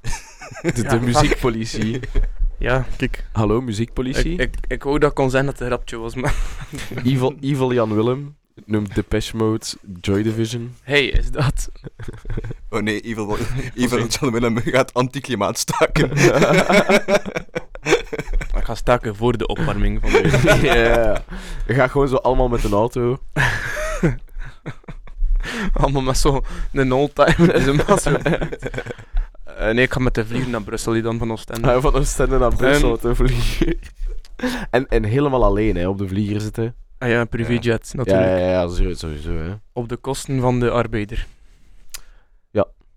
De, 0.62 0.72
de 0.72 0.82
Ja, 0.84 1.00
muziekpolitie. 1.00 2.00
Ja, 2.58 2.86
kijk. 2.98 3.24
Hallo, 3.32 3.58
Ik, 3.58 3.64
muziekpolitie. 3.64 4.36
ik, 4.38 4.54
ik 4.68 4.84
wou 4.84 5.00
dat 5.00 5.10
ik 5.10 5.16
kon 5.16 5.30
zeggen 5.30 5.50
dat 5.50 5.60
het 5.60 5.68
een 5.68 5.76
rapje 5.76 5.98
was, 5.98 6.16
maar... 6.16 6.34
Evil, 7.04 7.36
Evil 7.40 7.74
Jan 7.74 7.96
Willem 7.96 8.36
noemt 8.66 8.96
Depeche 8.96 9.36
Mode 9.38 9.66
Joy 10.02 10.24
Division. 10.24 10.76
Hey, 10.84 11.06
is 11.06 11.32
dat... 11.32 11.70
Oh 12.70 12.82
nee, 12.82 13.00
Evil, 13.00 13.38
Evil 13.76 14.08
John 14.08 14.32
Willem 14.32 14.58
gaat 14.58 14.94
anticlimaat 14.94 15.58
staken. 15.58 16.12
Ik 18.58 18.64
ga 18.64 18.76
staken 18.76 19.16
voor 19.16 19.38
de 19.38 19.48
opwarming 19.48 20.00
van 20.02 20.12
de... 20.12 20.60
Ja. 20.62 21.24
Je 21.68 21.74
gaat 21.74 21.92
gewoon 21.92 22.08
zo 22.08 22.16
allemaal 22.16 22.48
met 22.50 22.64
een 22.64 22.72
auto. 22.74 23.18
Allemaal 25.74 26.02
met 26.02 26.18
zo'n 26.18 26.92
oldtimer 26.92 27.56
in 27.56 27.64
zijn 27.64 27.82
massa. 27.88 28.20
Eh, 29.58 29.74
nee, 29.74 29.84
ik 29.86 29.92
ga 29.94 30.00
met 30.00 30.14
de 30.14 30.26
vliegen 30.26 30.52
naar 30.52 30.64
Brussel 30.64 30.94
die 30.94 31.02
dan 31.02 31.18
van 31.18 31.32
Oostende. 31.32 31.72
Ah, 31.74 31.82
Van 31.82 31.94
Oostende 31.94 32.38
naar 32.38 32.56
Brussel 32.56 32.98
te 32.98 33.16
vliegen. 33.16 33.80
En, 34.70 34.88
en 34.88 35.04
helemaal 35.04 35.44
alleen 35.44 35.76
hè, 35.76 35.88
op 35.88 35.98
de 35.98 36.08
vlieger 36.08 36.42
zitten. 36.42 36.76
Ah 36.98 37.10
ja, 37.10 37.20
een 37.22 37.30
privéjet 37.30 37.90
Ja, 37.92 37.98
natuurlijk. 37.98 38.28
ja, 38.28 38.38
ja, 38.38 38.68
sowieso. 38.68 38.94
sowieso 39.08 39.32
hè. 39.38 39.54
Op 39.74 39.90
de 39.90 39.98
kosten 39.98 40.40
van 40.40 40.60
de 40.60 40.70
arbeider. 40.70 41.28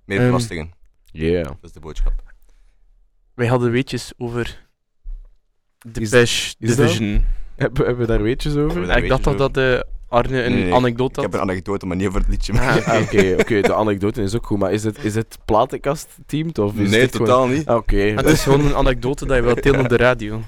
Meer 0.06 0.18
Ehm. 0.18 0.26
belastingen, 0.26 0.70
Yeah. 1.12 1.44
dat 1.44 1.56
is 1.62 1.72
de 1.72 1.80
boodschap. 1.80 2.12
Wij 3.34 3.46
hadden 3.46 3.70
weetjes 3.70 4.12
over 4.16 4.66
de 5.78 5.90
dat? 6.08 6.56
Division. 6.58 7.24
Hebben, 7.56 7.86
hebben 7.86 8.06
we 8.06 8.12
daar 8.12 8.22
weetjes 8.22 8.52
over? 8.52 8.64
Hebben 8.64 8.80
we 8.80 8.86
daar 8.86 9.02
ik 9.02 9.08
dacht 9.08 9.22
toch 9.22 9.32
weetjes 9.32 9.52
dat 9.52 9.64
de 9.64 9.86
Arne 10.08 10.42
een 10.42 10.52
Nee, 10.54 10.62
nee, 10.64 10.74
anekdote 10.74 11.20
Ik 11.20 11.22
heb 11.30 11.34
een 11.34 11.40
anekdote, 11.50 11.86
maar 11.86 11.96
niet 11.96 12.06
over 12.08 12.20
het 12.20 12.28
liedje. 12.28 12.52
Ah, 12.52 12.86
Ah, 12.88 13.00
Oké, 13.02 13.34
oké, 13.40 13.60
de 13.60 13.74
anekdote 13.74 14.22
is 14.22 14.34
ook 14.36 14.46
goed, 14.46 14.58
maar 14.58 14.72
is 14.72 14.84
het, 14.84 15.04
is 15.04 15.14
het 15.14 15.38
platenkast-teamed? 15.44 16.58
Of 16.58 16.74
is 16.74 16.90
nee, 16.90 17.08
gewoon- 17.08 17.26
totaal 17.26 17.46
niet. 17.46 17.66
Ah, 17.66 17.76
Oké, 17.76 17.96
Het 18.16 18.26
is 18.26 18.42
gewoon 18.42 18.64
een 18.66 18.74
anekdote 18.74 19.26
dat 19.26 19.36
je 19.36 19.42
wilt 19.42 19.62
delen 19.62 19.80
op 19.80 19.88
de 19.88 19.96
radio. 19.96 20.42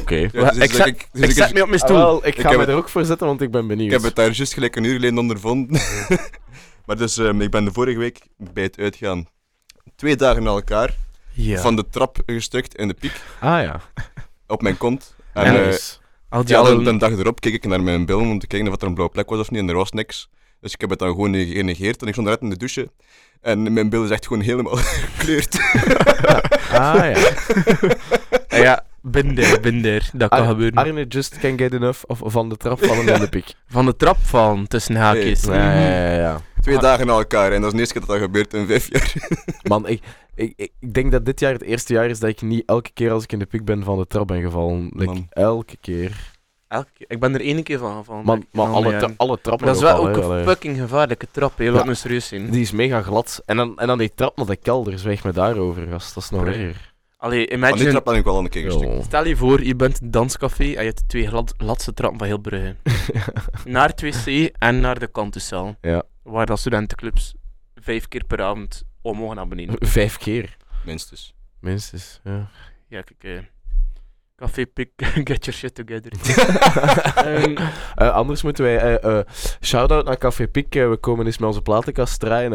oké. 0.00 0.14
Ja, 0.14 0.28
dus 0.50 0.56
ik 0.56 0.70
is 0.70 0.76
zet- 0.76 1.08
dus 1.12 1.22
Ik 1.22 1.28
ik- 1.28 1.36
zet 1.36 1.52
me 1.54 1.62
op 1.62 1.68
mijn 1.68 1.80
Ah, 1.80 1.86
stoel. 1.88 1.96
wel, 1.98 2.26
ik 2.26 2.34
Ik 2.34 2.40
ga 2.40 2.50
me 2.50 2.58
het- 2.58 2.68
er 2.68 2.74
ook 2.74 2.88
voor 2.88 3.04
zetten, 3.04 3.26
want 3.26 3.40
ik 3.40 3.50
ben 3.50 3.66
benieuwd. 3.66 3.86
Ik 3.86 3.92
heb 3.92 4.02
het 4.02 4.14
daar 4.16 4.30
juist 4.30 4.52
gelijk 4.52 4.76
een 4.76 4.84
uur 4.84 4.94
geleden 4.94 5.18
ondervonden. 5.18 5.80
maar 6.86 6.96
dus, 6.96 7.18
ehm, 7.18 7.40
ik 7.40 7.50
ben 7.50 7.64
de 7.64 7.72
vorige 7.72 7.98
week 7.98 8.18
bij 8.36 8.62
het 8.62 8.78
uitgaan 8.78 9.26
twee 9.96 10.16
dagen 10.16 10.42
na 10.42 10.50
elkaar 10.50 10.96
Ja. 11.32 11.60
van 11.60 11.76
de 11.76 11.84
trap 11.90 12.18
gestukt 12.26 12.74
in 12.76 12.88
de 12.88 12.94
piek 12.94 13.20
Ah 13.40 13.62
ja. 13.62 13.80
op 14.46 14.62
mijn 14.62 14.76
kont. 14.76 15.14
En 15.32 15.52
Ja, 15.54 15.62
eh. 15.62 15.74
Al 16.32 16.44
die 16.44 16.54
ja, 16.54 16.62
dan, 16.62 16.84
de 16.84 16.96
dag 16.96 17.10
erop 17.10 17.40
keek 17.40 17.54
ik 17.54 17.66
naar 17.66 17.82
mijn 17.82 18.06
bil 18.06 18.18
om 18.18 18.38
te 18.38 18.46
kijken 18.46 18.68
of 18.68 18.80
er 18.80 18.86
een 18.86 18.94
blauwe 18.94 19.12
plek 19.12 19.28
was 19.28 19.40
of 19.40 19.50
niet 19.50 19.60
en 19.60 19.68
er 19.68 19.74
was 19.74 19.90
niks. 19.90 20.28
Dus 20.60 20.72
ik 20.72 20.80
heb 20.80 20.90
het 20.90 20.98
dan 20.98 21.08
gewoon 21.08 21.34
genegeerd 21.34 22.02
en 22.02 22.06
ik 22.06 22.12
stond 22.12 22.28
net 22.28 22.40
in 22.40 22.50
de 22.50 22.56
douche. 22.56 22.90
En 23.40 23.72
mijn 23.72 23.88
bil 23.88 24.04
is 24.04 24.10
echt 24.10 24.26
gewoon 24.26 24.42
helemaal 24.42 24.76
gekleurd. 25.16 25.56
Ah 26.70 27.12
ja. 27.14 27.16
Ah 28.48 28.58
ja, 28.58 28.84
binder, 29.02 29.60
binder. 29.66 30.10
Dat 30.12 30.28
kan 30.28 30.38
Ar- 30.40 30.46
gebeuren. 30.46 30.78
Arne 30.78 31.04
just 31.06 31.38
can 31.38 31.58
get 31.58 31.72
enough 31.74 32.02
of 32.06 32.20
van 32.24 32.48
de 32.48 32.56
trap 32.56 32.84
vallen 32.84 33.08
in 33.14 33.20
de 33.20 33.28
pik. 33.28 33.54
Van 33.68 33.84
de 33.86 33.96
trap 33.96 34.16
vallen, 34.18 34.68
tussen 34.68 34.96
haakjes. 34.96 35.44
Nee. 35.44 35.58
Ja, 35.58 35.72
ja, 35.82 36.12
ja. 36.12 36.40
Twee 36.60 36.76
Ah. 36.76 36.82
dagen 36.82 37.06
na 37.06 37.12
elkaar 37.12 37.52
en 37.52 37.60
dat 37.60 37.66
is 37.66 37.72
de 37.72 37.78
eerste 37.78 37.94
keer 37.98 38.06
dat 38.06 38.10
dat 38.16 38.24
gebeurt 38.26 38.54
in 38.54 38.66
vijf 38.66 38.88
jaar. 38.90 39.14
Man, 39.68 39.88
ik, 39.88 40.02
ik, 40.34 40.52
ik, 40.56 40.94
denk 40.94 41.12
dat 41.12 41.24
dit 41.24 41.40
jaar 41.40 41.52
het 41.52 41.62
eerste 41.62 41.92
jaar 41.92 42.08
is 42.08 42.18
dat 42.20 42.30
ik 42.30 42.42
niet 42.42 42.62
elke 42.66 42.90
keer 42.94 43.10
als 43.10 43.22
ik 43.24 43.32
in 43.32 43.38
de 43.38 43.46
pik 43.46 43.64
ben 43.64 43.84
van 43.84 43.98
de 43.98 44.06
trap 44.06 44.26
ben 44.26 44.42
gevallen. 44.42 44.90
Like, 44.94 45.26
elke 45.30 45.76
keer. 45.80 46.30
Elke 46.68 46.90
keer. 46.98 47.06
Ik 47.08 47.20
ben 47.20 47.34
er 47.34 47.40
één 47.40 47.62
keer 47.62 47.78
van 47.78 47.96
gevallen. 47.96 48.24
Man, 48.24 48.46
maar 48.52 48.66
alle, 48.66 49.10
alle 49.16 49.38
trappen 49.40 49.66
Maar 49.66 49.74
dat 49.74 49.82
is 49.84 49.90
wel 49.90 50.08
ook 50.08 50.16
een 50.16 50.44
fucking 50.44 50.78
gevaarlijke 50.78 51.26
trap, 51.30 51.58
hè. 51.58 51.70
Laat 51.70 51.82
Ja. 51.82 51.88
me 51.88 51.94
serieus 51.94 52.26
zijn. 52.28 52.50
Die 52.50 52.60
is 52.60 52.70
mega 52.70 53.02
glad. 53.02 53.42
En 53.46 53.56
dan, 53.56 53.78
en 53.78 53.86
dan 53.86 53.98
die 53.98 54.12
trap 54.14 54.36
naar 54.36 54.46
de 54.46 54.56
kelder, 54.56 54.98
zwijg 54.98 55.24
me 55.24 55.32
daarover, 55.32 55.86
gast. 55.90 56.14
Dat 56.14 56.22
is 56.22 56.30
nog 56.30 56.46
erger. 56.46 56.91
Allee, 57.22 57.38
Van 57.38 57.46
die 57.48 57.56
imagine... 57.68 57.90
trap 57.90 58.04
ben 58.04 58.14
ik 58.14 58.24
wel 58.24 58.38
een 58.38 58.48
keer 58.48 58.62
gestukt. 58.64 58.92
Yo. 58.94 59.02
Stel 59.02 59.26
je 59.26 59.36
voor, 59.36 59.62
je 59.64 59.76
bent 59.76 59.98
in 60.00 60.04
een 60.04 60.10
danscafé 60.10 60.64
en 60.64 60.70
je 60.70 60.76
hebt 60.76 61.08
twee 61.08 61.26
glad, 61.26 61.54
gladste 61.56 61.92
trappen 61.94 62.18
van 62.18 62.26
heel 62.28 62.38
Brugge. 62.38 62.76
naar 63.64 63.88
het 63.88 64.00
wc 64.00 64.50
en 64.58 64.80
naar 64.80 64.98
de 64.98 65.06
kantuszaal. 65.06 65.76
Ja. 65.80 66.02
Waar 66.22 66.46
dat 66.46 66.58
studentenclubs 66.58 67.34
vijf 67.74 68.08
keer 68.08 68.24
per 68.24 68.42
avond 68.42 68.82
omhoog 69.02 69.34
naar 69.34 69.48
beneden. 69.48 69.76
Vijf 69.88 70.16
keer, 70.18 70.56
Minstens. 70.84 71.34
minstens. 71.60 72.20
Ja. 72.24 72.48
Ja, 72.88 73.02
kijk. 73.02 73.22
eh 73.38 73.44
Café 74.36 74.66
Pik, 74.66 74.90
get 75.30 75.44
your 75.44 75.52
shit 75.58 75.74
together. 75.74 76.12
Ehm, 77.26 77.56
Eh, 77.94 78.10
anders 78.10 78.42
moeten 78.42 78.64
wij... 78.64 78.78
eh 78.98 79.18
eh 79.18 79.26
shout-out 79.60 80.04
naar 80.04 80.18
Café 80.18 80.48
Pik. 80.48 80.74
we 80.74 80.96
komen 81.00 81.26
eens 81.26 81.38
met 81.38 81.48
onze 81.48 81.62
platenkast 81.62 82.20
draaien. 82.20 82.52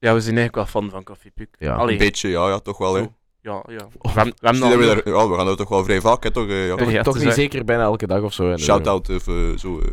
Eh, 0.00 0.08
eh, 0.08 0.14
eh, 0.14 0.14
eh, 0.14 0.14
ja, 0.14 0.14
we 0.14 0.20
zijn 0.20 0.36
eigenlijk 0.36 0.54
wel 0.54 0.66
fan 0.82 0.90
van 0.90 1.02
Café 1.04 1.30
Pik. 1.34 1.48
Ja. 1.58 1.74
Allee, 1.74 1.92
Een 1.92 1.98
beetje, 1.98 2.28
ja, 2.28 2.48
ja, 2.48 2.58
toch 2.58 2.78
wel. 2.78 2.94
Hè. 2.94 3.00
Ja, 3.40 3.64
ja. 3.68 3.88
We 4.00 4.08
hebben, 4.10 4.34
we 4.40 4.46
hebben 4.48 4.78
we, 4.78 4.86
daar, 4.86 5.08
ja, 5.14 5.28
we 5.28 5.36
gaan 5.36 5.46
dat 5.46 5.56
toch 5.58 5.68
wel 5.68 5.84
vrij 5.84 6.00
vaak, 6.00 6.22
hè, 6.22 6.30
toch? 6.30 6.48
eh, 6.48 6.66
ja. 6.66 6.76
toch 6.76 6.90
Ja, 6.90 7.02
toch 7.02 7.18
niet 7.18 7.32
zeker 7.32 7.64
bijna 7.64 7.82
elke 7.82 8.06
dag 8.06 8.22
of 8.22 8.32
zo. 8.32 8.48
hè. 8.50 8.58
Shout-out 8.58 9.08
of 9.08 9.28
eh, 9.28 9.56
zo. 9.56 9.80
eh. 9.80 9.86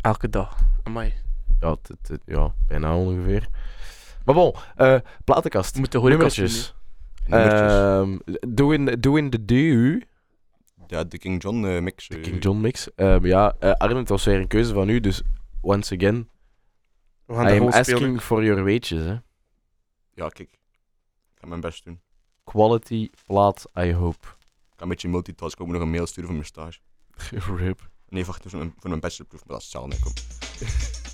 elke 0.00 0.28
dag. 0.28 0.56
Amai. 0.82 1.12
Ja, 1.60 1.70
het- 1.70 1.88
het- 1.88 2.08
het- 2.08 2.22
ja, 2.24 2.54
bijna 2.68 2.96
ongeveer. 2.96 3.48
Maar 4.24 4.34
bon, 4.34 4.54
eh 4.76 4.96
platenkast. 5.24 5.72
We 5.74 5.80
moeten 5.80 6.00
horen 6.00 6.14
Nummertjes. 6.16 6.74
nummertjes. 7.26 7.72
Ehm 7.72 9.30
the 9.30 9.44
do. 9.44 9.98
ja, 10.86 11.04
de 11.04 11.18
King 11.18 11.42
John 11.42 11.64
eh, 11.64 11.80
mix. 11.80 12.08
De 12.08 12.16
eh. 12.16 12.22
King 12.22 12.42
John 12.42 12.60
mix. 12.60 12.94
Ehm, 12.94 13.26
ja, 13.26 13.56
eh 13.58 13.72
Arne, 13.72 13.98
het 13.98 14.08
was 14.08 14.24
weer 14.24 14.40
een 14.40 14.46
keuze 14.46 14.74
van 14.74 14.88
u, 14.88 15.00
dus 15.00 15.22
once 15.60 15.94
again, 15.94 16.28
We 17.26 17.34
gaan 17.34 17.44
I 17.44 17.48
de 17.48 17.52
am 17.52 17.58
rol 17.58 17.68
asking 17.68 17.98
spelen. 17.98 18.20
for 18.20 18.44
your 18.44 18.64
weetjes. 18.64 19.04
Hè. 19.04 19.16
Ja, 20.16 20.28
kijk. 20.28 20.52
Ik 20.52 21.40
ga 21.40 21.46
mijn 21.46 21.60
best 21.60 21.84
doen. 21.84 22.00
Quality 22.44 23.10
plaat, 23.26 23.66
I 23.78 23.92
hope. 23.92 24.26
Ik 24.26 24.76
ga 24.76 24.82
een 24.82 24.88
beetje 24.88 25.08
multitasken. 25.08 25.60
Ik 25.60 25.66
moet 25.66 25.76
nog 25.76 25.86
een 25.86 25.92
mail 25.92 26.06
sturen 26.06 26.24
voor 26.24 26.38
mijn 26.38 26.46
stage. 26.46 26.80
Rip. 27.64 27.90
Nee, 28.08 28.24
wacht, 28.24 28.44
voor 28.46 28.60
een, 28.60 28.74
voor 28.78 28.90
een 28.90 29.00
bachelorproef, 29.00 29.44
maar 29.46 29.58
dat 29.58 29.66
is 29.66 29.72
hetzelfde. 29.72 31.04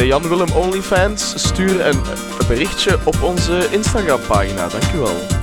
de 0.00 0.06
Jan 0.06 0.28
Willem 0.28 0.52
OnlyFans, 0.52 1.32
stuur 1.36 1.86
een 1.86 2.00
berichtje 2.48 2.98
op 3.04 3.22
onze 3.22 3.68
Instagram 3.70 4.20
pagina. 4.26 4.68
Dankjewel. 4.68 5.39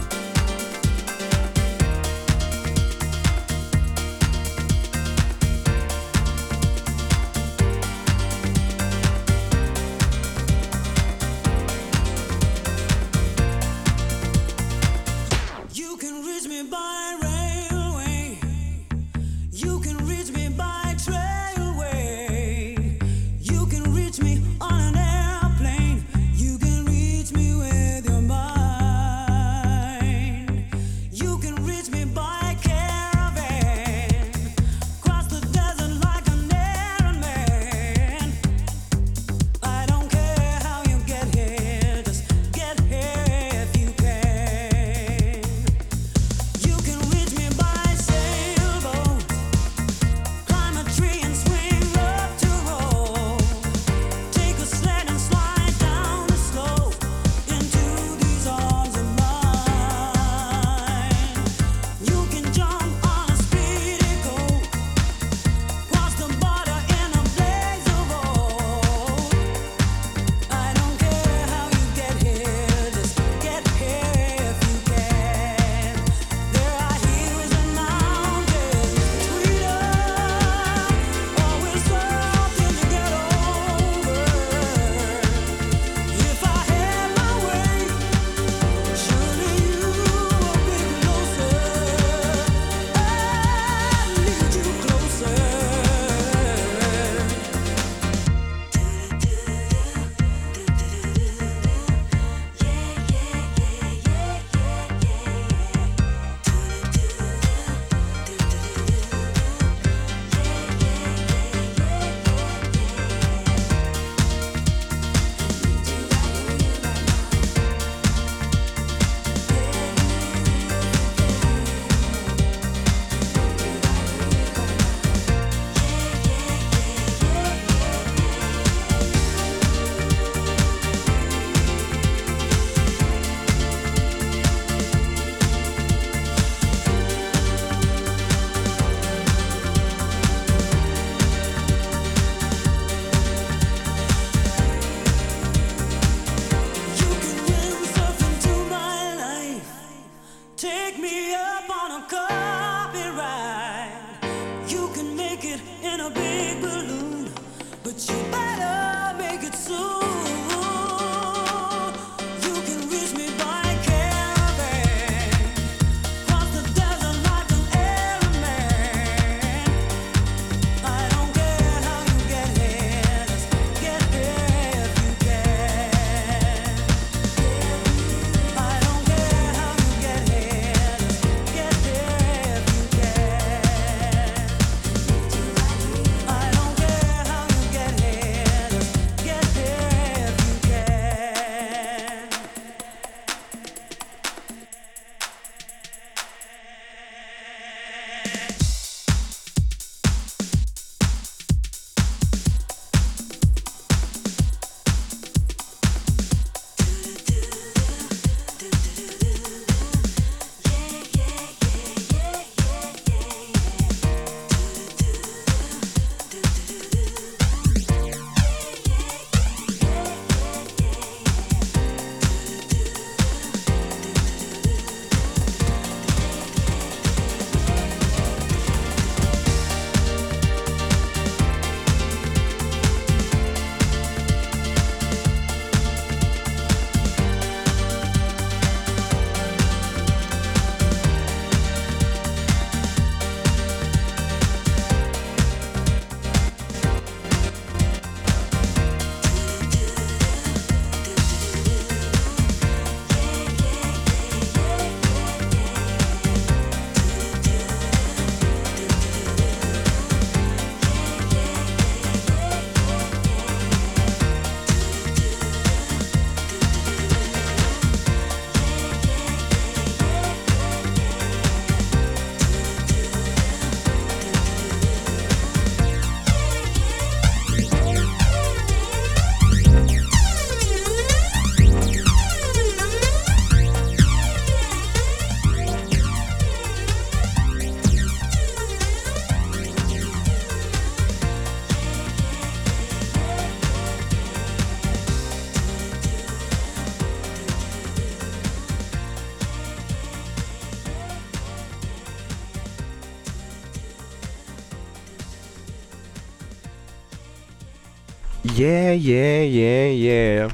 Yeah, 308.57 308.93
yeah, 308.93 309.43
yeah, 309.43 309.91
yeah. 309.91 310.49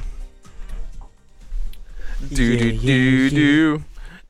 Du, 2.28 2.56
du, 2.56 2.72
du, 2.72 3.30
du. 3.30 3.80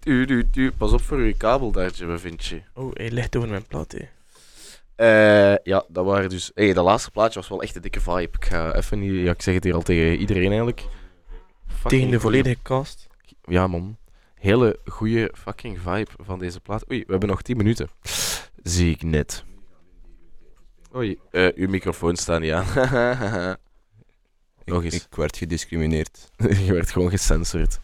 Du, 0.00 0.26
du, 0.26 0.44
du. 0.50 0.72
Pas 0.72 0.92
op 0.92 1.00
voor 1.00 1.20
je 1.20 1.34
kabel 1.36 1.72
daar, 1.72 1.90
Jimmy, 1.90 2.18
vind 2.18 2.44
je. 2.44 2.62
Oh, 2.74 2.90
hij 2.92 3.10
ligt 3.10 3.36
over 3.36 3.48
mijn 3.48 3.66
plaat, 3.66 3.92
hè. 3.92 4.08
Eh, 4.96 5.58
ja, 5.64 5.84
dat 5.88 6.04
waren 6.04 6.28
dus... 6.28 6.50
Hey, 6.54 6.72
dat 6.72 6.84
laatste 6.84 7.10
plaatje 7.10 7.40
was 7.40 7.48
wel 7.48 7.62
echt 7.62 7.76
een 7.76 7.82
dikke 7.82 8.00
vibe. 8.00 8.20
Ik 8.20 8.44
ga 8.44 8.74
even 8.74 8.98
niet... 8.98 9.24
Ja, 9.24 9.30
ik 9.30 9.42
zeg 9.42 9.54
het 9.54 9.64
hier 9.64 9.74
al 9.74 9.82
tegen 9.82 10.16
iedereen 10.16 10.48
eigenlijk. 10.48 10.84
Fucking 11.66 11.90
Tegen 11.90 12.10
de 12.10 12.20
volledige 12.20 12.62
cast. 12.62 13.06
Ja, 13.44 13.66
man. 13.66 13.96
Hele 14.34 14.78
goede 14.84 15.30
fucking 15.32 15.78
vibe 15.80 16.10
van 16.20 16.38
deze 16.38 16.60
plaat. 16.60 16.90
Oei, 16.90 17.04
we 17.06 17.10
hebben 17.10 17.28
nog 17.28 17.42
10 17.42 17.56
minuten. 17.56 17.88
Zie 18.62 18.90
ik 18.90 19.02
net. 19.02 19.44
Oei, 20.96 21.18
eh, 21.30 21.48
uw 21.54 21.68
microfoon 21.68 22.16
staat 22.16 22.40
niet 22.40 22.52
aan. 22.52 23.56
Nog 24.64 24.82
Ik, 24.84 24.92
eens. 24.92 25.04
ik 25.04 25.14
werd 25.16 25.36
gediscrimineerd. 25.36 26.30
Je 26.66 26.72
werd 26.72 26.90
gewoon 26.90 27.10
gecensureerd. 27.10 27.80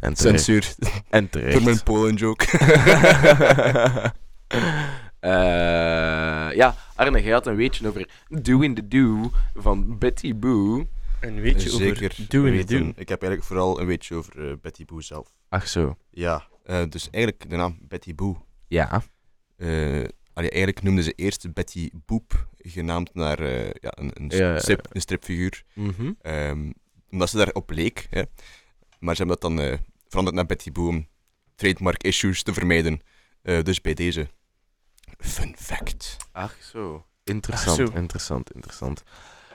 En 0.00 0.14
terecht. 0.14 0.44
Censuur. 0.44 0.74
En 1.08 1.30
terecht. 1.30 1.52
Door 1.52 1.62
mijn 1.62 1.82
Polen 1.82 2.14
joke. 2.14 2.44
Eh, 5.20 5.30
ja, 6.56 6.76
Arne, 6.94 7.22
jij 7.22 7.32
had 7.32 7.46
een 7.46 7.56
weetje 7.56 7.88
over 7.88 8.08
Do 8.28 8.60
in 8.60 8.74
the 8.74 8.88
Do 8.88 9.30
van 9.54 9.98
Betty 9.98 10.34
Boo. 10.36 10.86
Een 11.20 11.40
weetje 11.40 11.70
Zeker. 11.70 12.04
over 12.12 12.26
Do 12.28 12.44
in 12.44 12.66
the. 12.66 12.78
Do. 12.78 12.86
Ik 12.96 13.08
heb 13.08 13.22
eigenlijk 13.22 13.42
vooral 13.42 13.80
een 13.80 13.86
weetje 13.86 14.14
over 14.14 14.48
eh, 14.48 14.52
Betty 14.62 14.84
Boo 14.84 15.00
zelf. 15.00 15.34
Ach 15.48 15.68
zo. 15.68 15.96
Ja, 16.10 16.46
eh, 16.64 16.82
dus 16.88 17.08
eigenlijk 17.10 17.50
de 17.50 17.56
naam 17.56 17.78
Betty 17.80 18.14
Boo. 18.14 18.44
Ja. 18.68 19.02
eh, 19.56 19.68
allee, 20.32 20.50
eigenlijk 20.50 20.82
noemden 20.82 21.04
ze 21.04 21.12
eerst 21.12 21.52
Betty 21.52 21.90
Boop, 22.06 22.48
genaamd 22.58 23.14
naar 23.14 23.38
eh, 23.38 23.64
ja, 23.64 23.92
een, 23.98 24.10
een, 24.14 24.28
Ja, 24.28 24.52
ja, 24.52 24.58
strip, 24.58 24.86
een 24.92 25.00
stripfiguur. 25.00 25.62
Mhm. 25.74 26.12
Ehm, 26.22 26.70
omdat 27.10 27.30
ze 27.30 27.36
daarop 27.36 27.70
leek. 27.70 28.06
Hè. 28.10 28.22
Maar 28.98 29.16
ze 29.16 29.22
hebben 29.22 29.40
dat 29.40 29.50
dan 29.50 29.60
eh, 29.66 29.78
veranderd 30.08 30.36
naar 30.36 30.46
Betty 30.46 30.72
Boo 30.72 30.88
om 30.88 31.06
trademark 31.54 32.02
issues 32.02 32.42
te 32.42 32.52
vermijden. 32.52 33.00
Eh, 33.42 33.62
dus 33.62 33.80
bij 33.80 33.94
deze. 33.94 34.28
Fun 35.18 35.54
fact. 35.58 36.16
Ach 36.32 36.56
zo. 36.72 37.06
Interessant, 37.24 37.80
Ach 37.80 37.86
zo. 37.86 37.98
interessant, 37.98 38.52
interessant. 38.54 39.02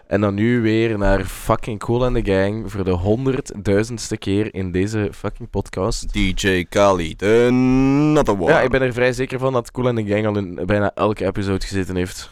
En 0.07 0.21
dan 0.21 0.33
nu 0.33 0.61
weer 0.61 0.97
naar 0.97 1.25
fucking 1.25 1.79
Cool 1.79 2.05
and 2.05 2.15
the 2.15 2.31
Gang 2.31 2.71
voor 2.71 2.83
de 2.83 2.91
honderdduizendste 2.91 4.17
keer 4.17 4.53
in 4.53 4.71
deze 4.71 5.09
fucking 5.13 5.49
podcast. 5.49 6.13
DJ 6.13 6.63
Kali, 6.69 7.15
de 7.15 7.47
Another 7.49 8.39
One. 8.41 8.51
Ja, 8.51 8.61
ik 8.61 8.69
ben 8.69 8.81
er 8.81 8.93
vrij 8.93 9.13
zeker 9.13 9.39
van 9.39 9.53
dat 9.53 9.71
Cool 9.71 9.87
and 9.87 9.97
the 9.97 10.05
Gang 10.05 10.25
al 10.25 10.37
in 10.37 10.65
bijna 10.65 10.91
elke 10.95 11.25
episode 11.25 11.65
gezeten 11.65 11.95
heeft. 11.95 12.29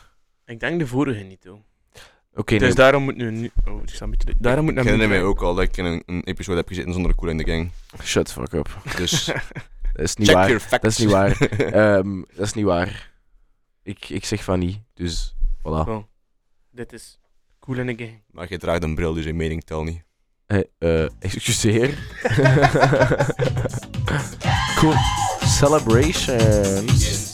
Ik 0.51 0.59
denk 0.59 0.79
de 0.79 0.87
vorige 0.87 1.23
niet, 1.23 1.43
hoor. 1.43 1.59
Oké, 2.33 2.57
dus 2.57 2.61
nee, 2.61 2.73
daarom 2.73 3.03
moet 3.03 3.15
nu... 3.15 3.31
nu 3.31 3.51
oh, 3.65 3.81
ik 3.81 3.89
sta 3.89 4.05
een 4.05 4.11
beetje... 4.11 4.33
Daarom 4.39 4.63
moet 4.63 4.73
Ik 4.73 4.75
naar 4.75 4.85
herinner 4.85 5.09
mij 5.09 5.23
ook 5.23 5.41
al 5.41 5.55
dat 5.55 5.63
ik 5.63 5.77
in 5.77 5.85
een, 5.85 6.03
een 6.05 6.23
episode 6.23 6.57
heb 6.57 6.67
gezeten 6.67 6.93
zonder 6.93 7.15
Cool 7.15 7.31
in 7.31 7.37
the 7.37 7.51
Gang. 7.51 7.71
shut 8.03 8.25
the 8.25 8.33
fuck 8.33 8.53
up. 8.53 8.81
Dus 8.97 9.25
Dat 9.93 10.03
is 10.03 10.15
niet 10.15 10.27
check 10.27 10.37
waar. 10.37 10.47
your 10.47 10.61
facts. 10.61 10.81
Dat 10.81 10.91
is 10.91 10.97
niet 10.97 11.11
waar. 11.11 11.41
Ehm, 11.97 12.21
dat 12.35 12.45
is 12.45 12.53
niet 12.53 12.65
waar. 12.65 13.11
Ik, 13.83 14.09
ik 14.09 14.25
zeg 14.25 14.43
van 14.43 14.59
niet, 14.59 14.79
dus 14.93 15.35
voilà. 15.59 15.87
Oh. 15.87 16.03
Dit 16.71 16.93
is 16.93 17.19
Cool 17.59 17.77
in 17.77 17.95
the 17.95 18.03
Gang. 18.03 18.21
maar 18.31 18.45
je 18.49 18.57
draagt 18.57 18.83
een 18.83 18.95
bril, 18.95 19.13
dus 19.13 19.25
je 19.25 19.33
mening 19.33 19.63
tel 19.63 19.83
niet. 19.83 20.03
Hey, 20.45 20.65
eh, 20.77 21.03
excuseer. 21.19 21.97
cool. 24.79 24.93
Celebrations. 25.43 27.31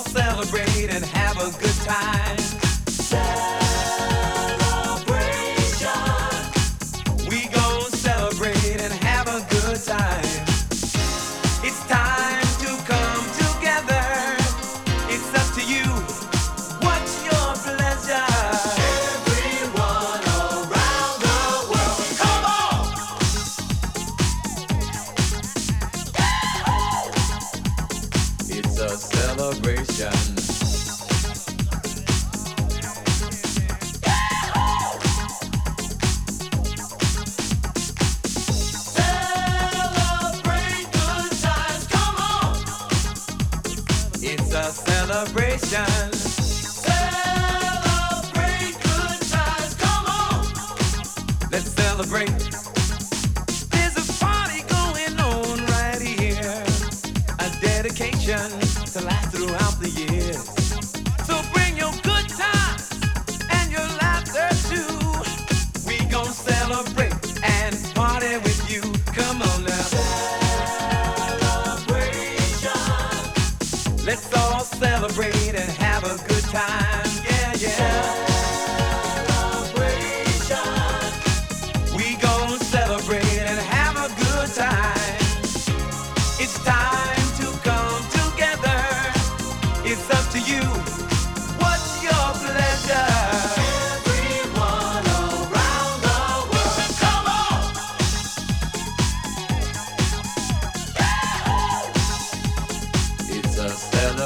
Celebrate 0.00 0.90
and 0.90 1.04
have 1.04 1.36
a 1.36 1.50
good 1.58 1.74
time. 1.84 2.37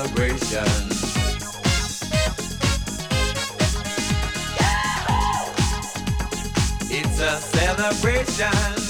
Celebration. 0.02 0.66
It's 6.90 7.20
a 7.20 7.36
celebration. 7.38 8.81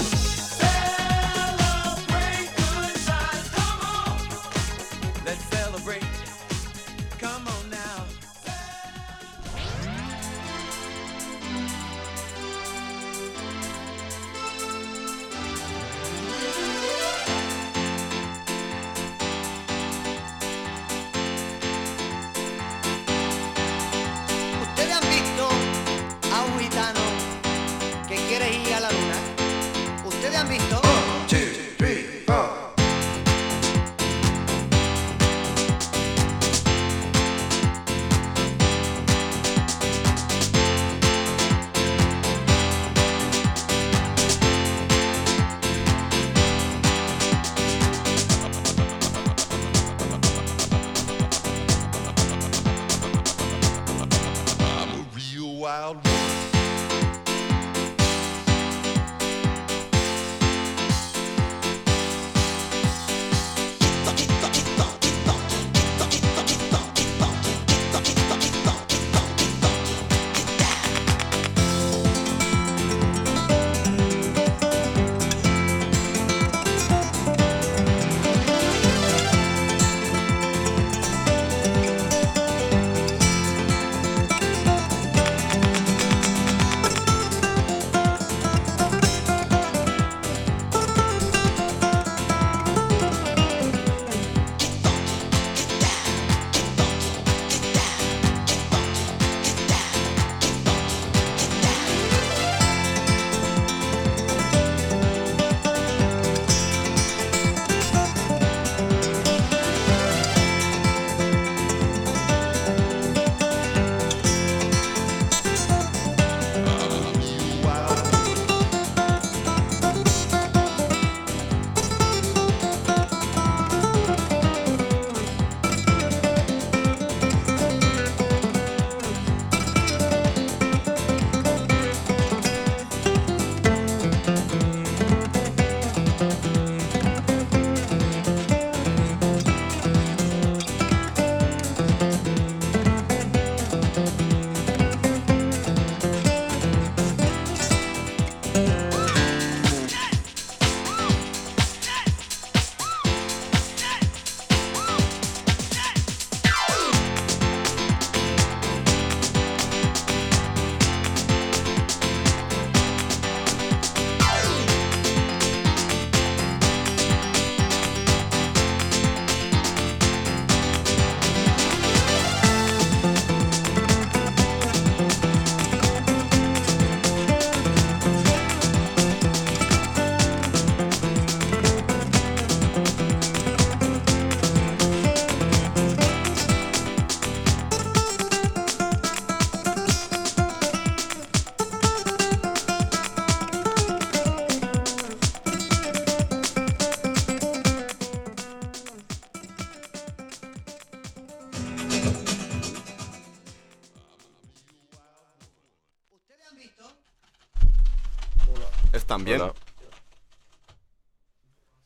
Voilà. 209.21 209.53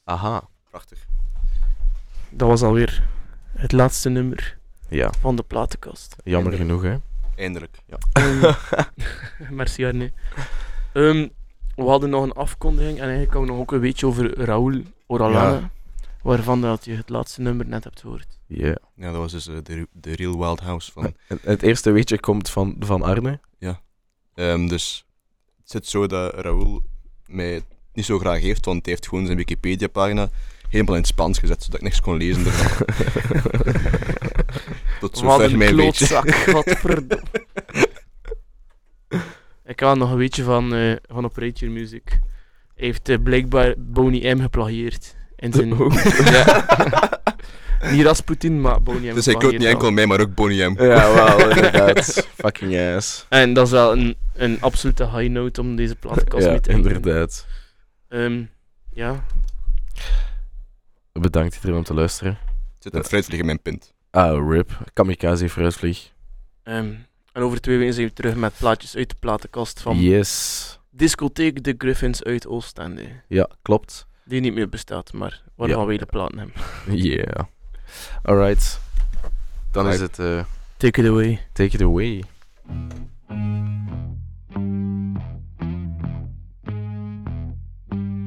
Aha, 0.04 0.48
Prachtig. 0.70 1.08
Dat 2.30 2.48
was 2.48 2.62
alweer 2.62 3.08
het 3.54 3.72
laatste 3.72 4.10
nummer 4.10 4.58
ja. 4.90 5.14
van 5.20 5.36
de 5.36 5.44
platenkast. 5.44 6.16
Jammer 6.24 6.54
genoeg, 6.54 6.82
hè. 6.82 6.98
Eindelijk. 7.36 7.78
Ja. 7.86 7.98
Ehm, 8.22 8.54
Merci 9.58 9.86
Arne. 9.86 10.12
Ehm, 10.94 11.28
we 11.76 11.84
hadden 11.84 12.10
nog 12.10 12.24
een 12.24 12.34
afkondiging 12.34 12.96
en 12.96 13.02
eigenlijk 13.02 13.32
kan 13.32 13.42
we 13.42 13.48
nog 13.48 13.58
ook 13.60 13.72
een 13.72 13.80
beetje 13.80 14.06
over 14.06 14.38
Raoul 14.38 14.82
Oralana. 15.08 15.60
Ja. 15.60 15.70
Waarvan 16.22 16.62
dat 16.62 16.86
je 16.86 16.96
het 16.96 17.10
laatste 17.10 17.42
nummer 17.42 17.66
net 17.66 17.84
hebt 17.84 18.02
gehoord. 18.02 18.40
Ja. 18.46 18.78
ja, 18.96 19.12
dat 19.12 19.16
was 19.16 19.32
dus 19.32 19.48
eh, 19.48 19.56
de, 19.64 19.88
de 19.92 20.16
Real 20.16 20.38
Wild 20.38 20.60
House 20.60 20.92
van 20.92 21.14
Het, 21.28 21.42
het 21.42 21.62
eerste 21.62 21.92
weetje 21.92 22.20
komt 22.20 22.50
van, 22.50 22.76
van 22.80 23.02
Arne. 23.02 23.40
Ehm, 24.38 24.68
dus 24.68 25.06
het 25.58 25.72
zit 25.72 25.88
zo 25.88 26.08
dat 26.08 26.34
Raoul 26.34 26.84
mij 27.28 27.62
niet 27.94 28.06
zo 28.06 28.20
graag 28.20 28.42
heeft, 28.42 28.66
want 28.66 28.86
hij 28.86 28.94
heeft 28.94 29.08
gewoon 29.08 29.26
zijn 29.26 29.38
Wikipedia-pagina 29.38 30.30
helemaal 30.70 30.96
in 30.96 31.02
het 31.02 31.10
Spaans 31.10 31.40
gezet, 31.40 31.64
zodat 31.64 31.80
ik 31.80 31.86
niks 31.86 32.02
kon 32.02 32.18
lezen 32.18 32.46
ervan. 32.46 32.86
Tot 35.00 35.20
Wat 35.20 35.32
zover 35.32 35.52
een 35.52 35.58
mijn 35.58 35.76
weetje. 35.76 36.06
klootzak, 36.08 36.36
godverdomme. 36.54 37.46
Ik 39.66 39.80
had 39.80 39.98
nog 39.98 40.12
een 40.12 40.18
weetje 40.18 40.44
van, 40.44 40.74
eh 40.74 40.96
van 41.12 41.26
Operator 41.26 41.70
Music. 41.70 42.04
Hij 42.76 42.86
heeft 42.86 43.10
eh, 43.10 43.18
blijkbaar 43.24 43.74
Boney 43.78 44.34
M 44.36 44.40
geplagieerd. 44.42 45.16
In 45.36 45.54
zijn... 45.54 45.70
ja. 46.32 47.22
Niet 47.92 48.06
Rasputin, 48.06 48.62
maar 48.62 48.82
Boney 48.82 49.12
M 49.12 49.14
Dus 49.14 49.26
hij 49.26 49.36
koopt 49.36 49.58
niet 49.58 49.68
enkel 49.68 49.92
mij, 49.92 50.06
maar 50.06 50.20
ook 50.20 50.36
Boney 50.36 50.70
M. 50.70 50.84
Ja, 50.84 51.14
wel, 51.14 51.50
inderdaad. 51.50 52.28
Fucking 52.36 52.96
ass. 52.96 53.26
En 53.30 53.54
dat 53.54 53.66
is 53.66 53.72
wel 53.72 53.92
een, 53.92 54.16
een 54.38 54.62
absolute 54.62 55.10
high 55.10 55.30
note 55.32 55.62
om 55.62 55.76
deze 55.76 55.96
platenkast 55.96 56.44
Ja, 56.46 56.50
mee 56.52 56.60
te 56.60 56.72
eindigen. 56.72 56.98
inderdaad. 56.98 57.46
Ehm, 58.08 58.44
ja, 58.94 59.24
Bedankt 61.12 61.56
iedereen 61.56 61.78
om 61.78 61.84
te 61.84 61.94
luisteren. 61.94 62.32
Er 62.32 62.40
zit 62.80 62.94
een 62.96 63.04
fruitvlieg 63.04 63.40
in 63.40 63.46
mijn 63.46 63.62
pint. 63.62 63.94
Ah, 64.12 64.50
rip. 64.52 64.78
Kamikaze 64.94 65.50
fruitvlieg. 65.50 66.12
ehm, 66.64 66.94
en 67.32 67.42
over 67.42 67.62
twee 67.62 67.78
weken 67.78 67.94
zijn 67.94 68.08
we 68.08 68.14
terug 68.14 68.36
met 68.36 68.54
plaatjes 68.58 68.96
uit 68.96 69.10
de 69.10 69.16
platenkast 69.20 69.80
van 69.82 70.00
Yes. 70.00 70.80
Discotheek 70.90 71.64
De 71.64 71.76
Griffins 71.78 72.24
uit 72.24 72.48
Oostende. 72.48 73.10
Ja, 73.28 73.50
klopt. 73.62 74.08
Die 74.26 74.42
niet 74.42 74.54
meer 74.54 74.70
bestaat, 74.70 75.14
maar 75.14 75.42
waar 75.56 75.68
Ja. 75.70 75.76
gaan 75.76 75.86
wij 75.86 75.98
de 75.98 76.06
platen 76.06 76.38
hebben? 76.38 76.56
Yeah. 77.04 77.44
Alright. 78.24 78.80
Dan 79.72 79.88
is 79.90 80.00
het... 80.00 80.20
eh 80.20 80.44
Take 80.78 81.02
it 81.02 81.08
away. 81.08 81.46
take 81.54 81.76
it 81.76 81.82
away. 81.82 82.24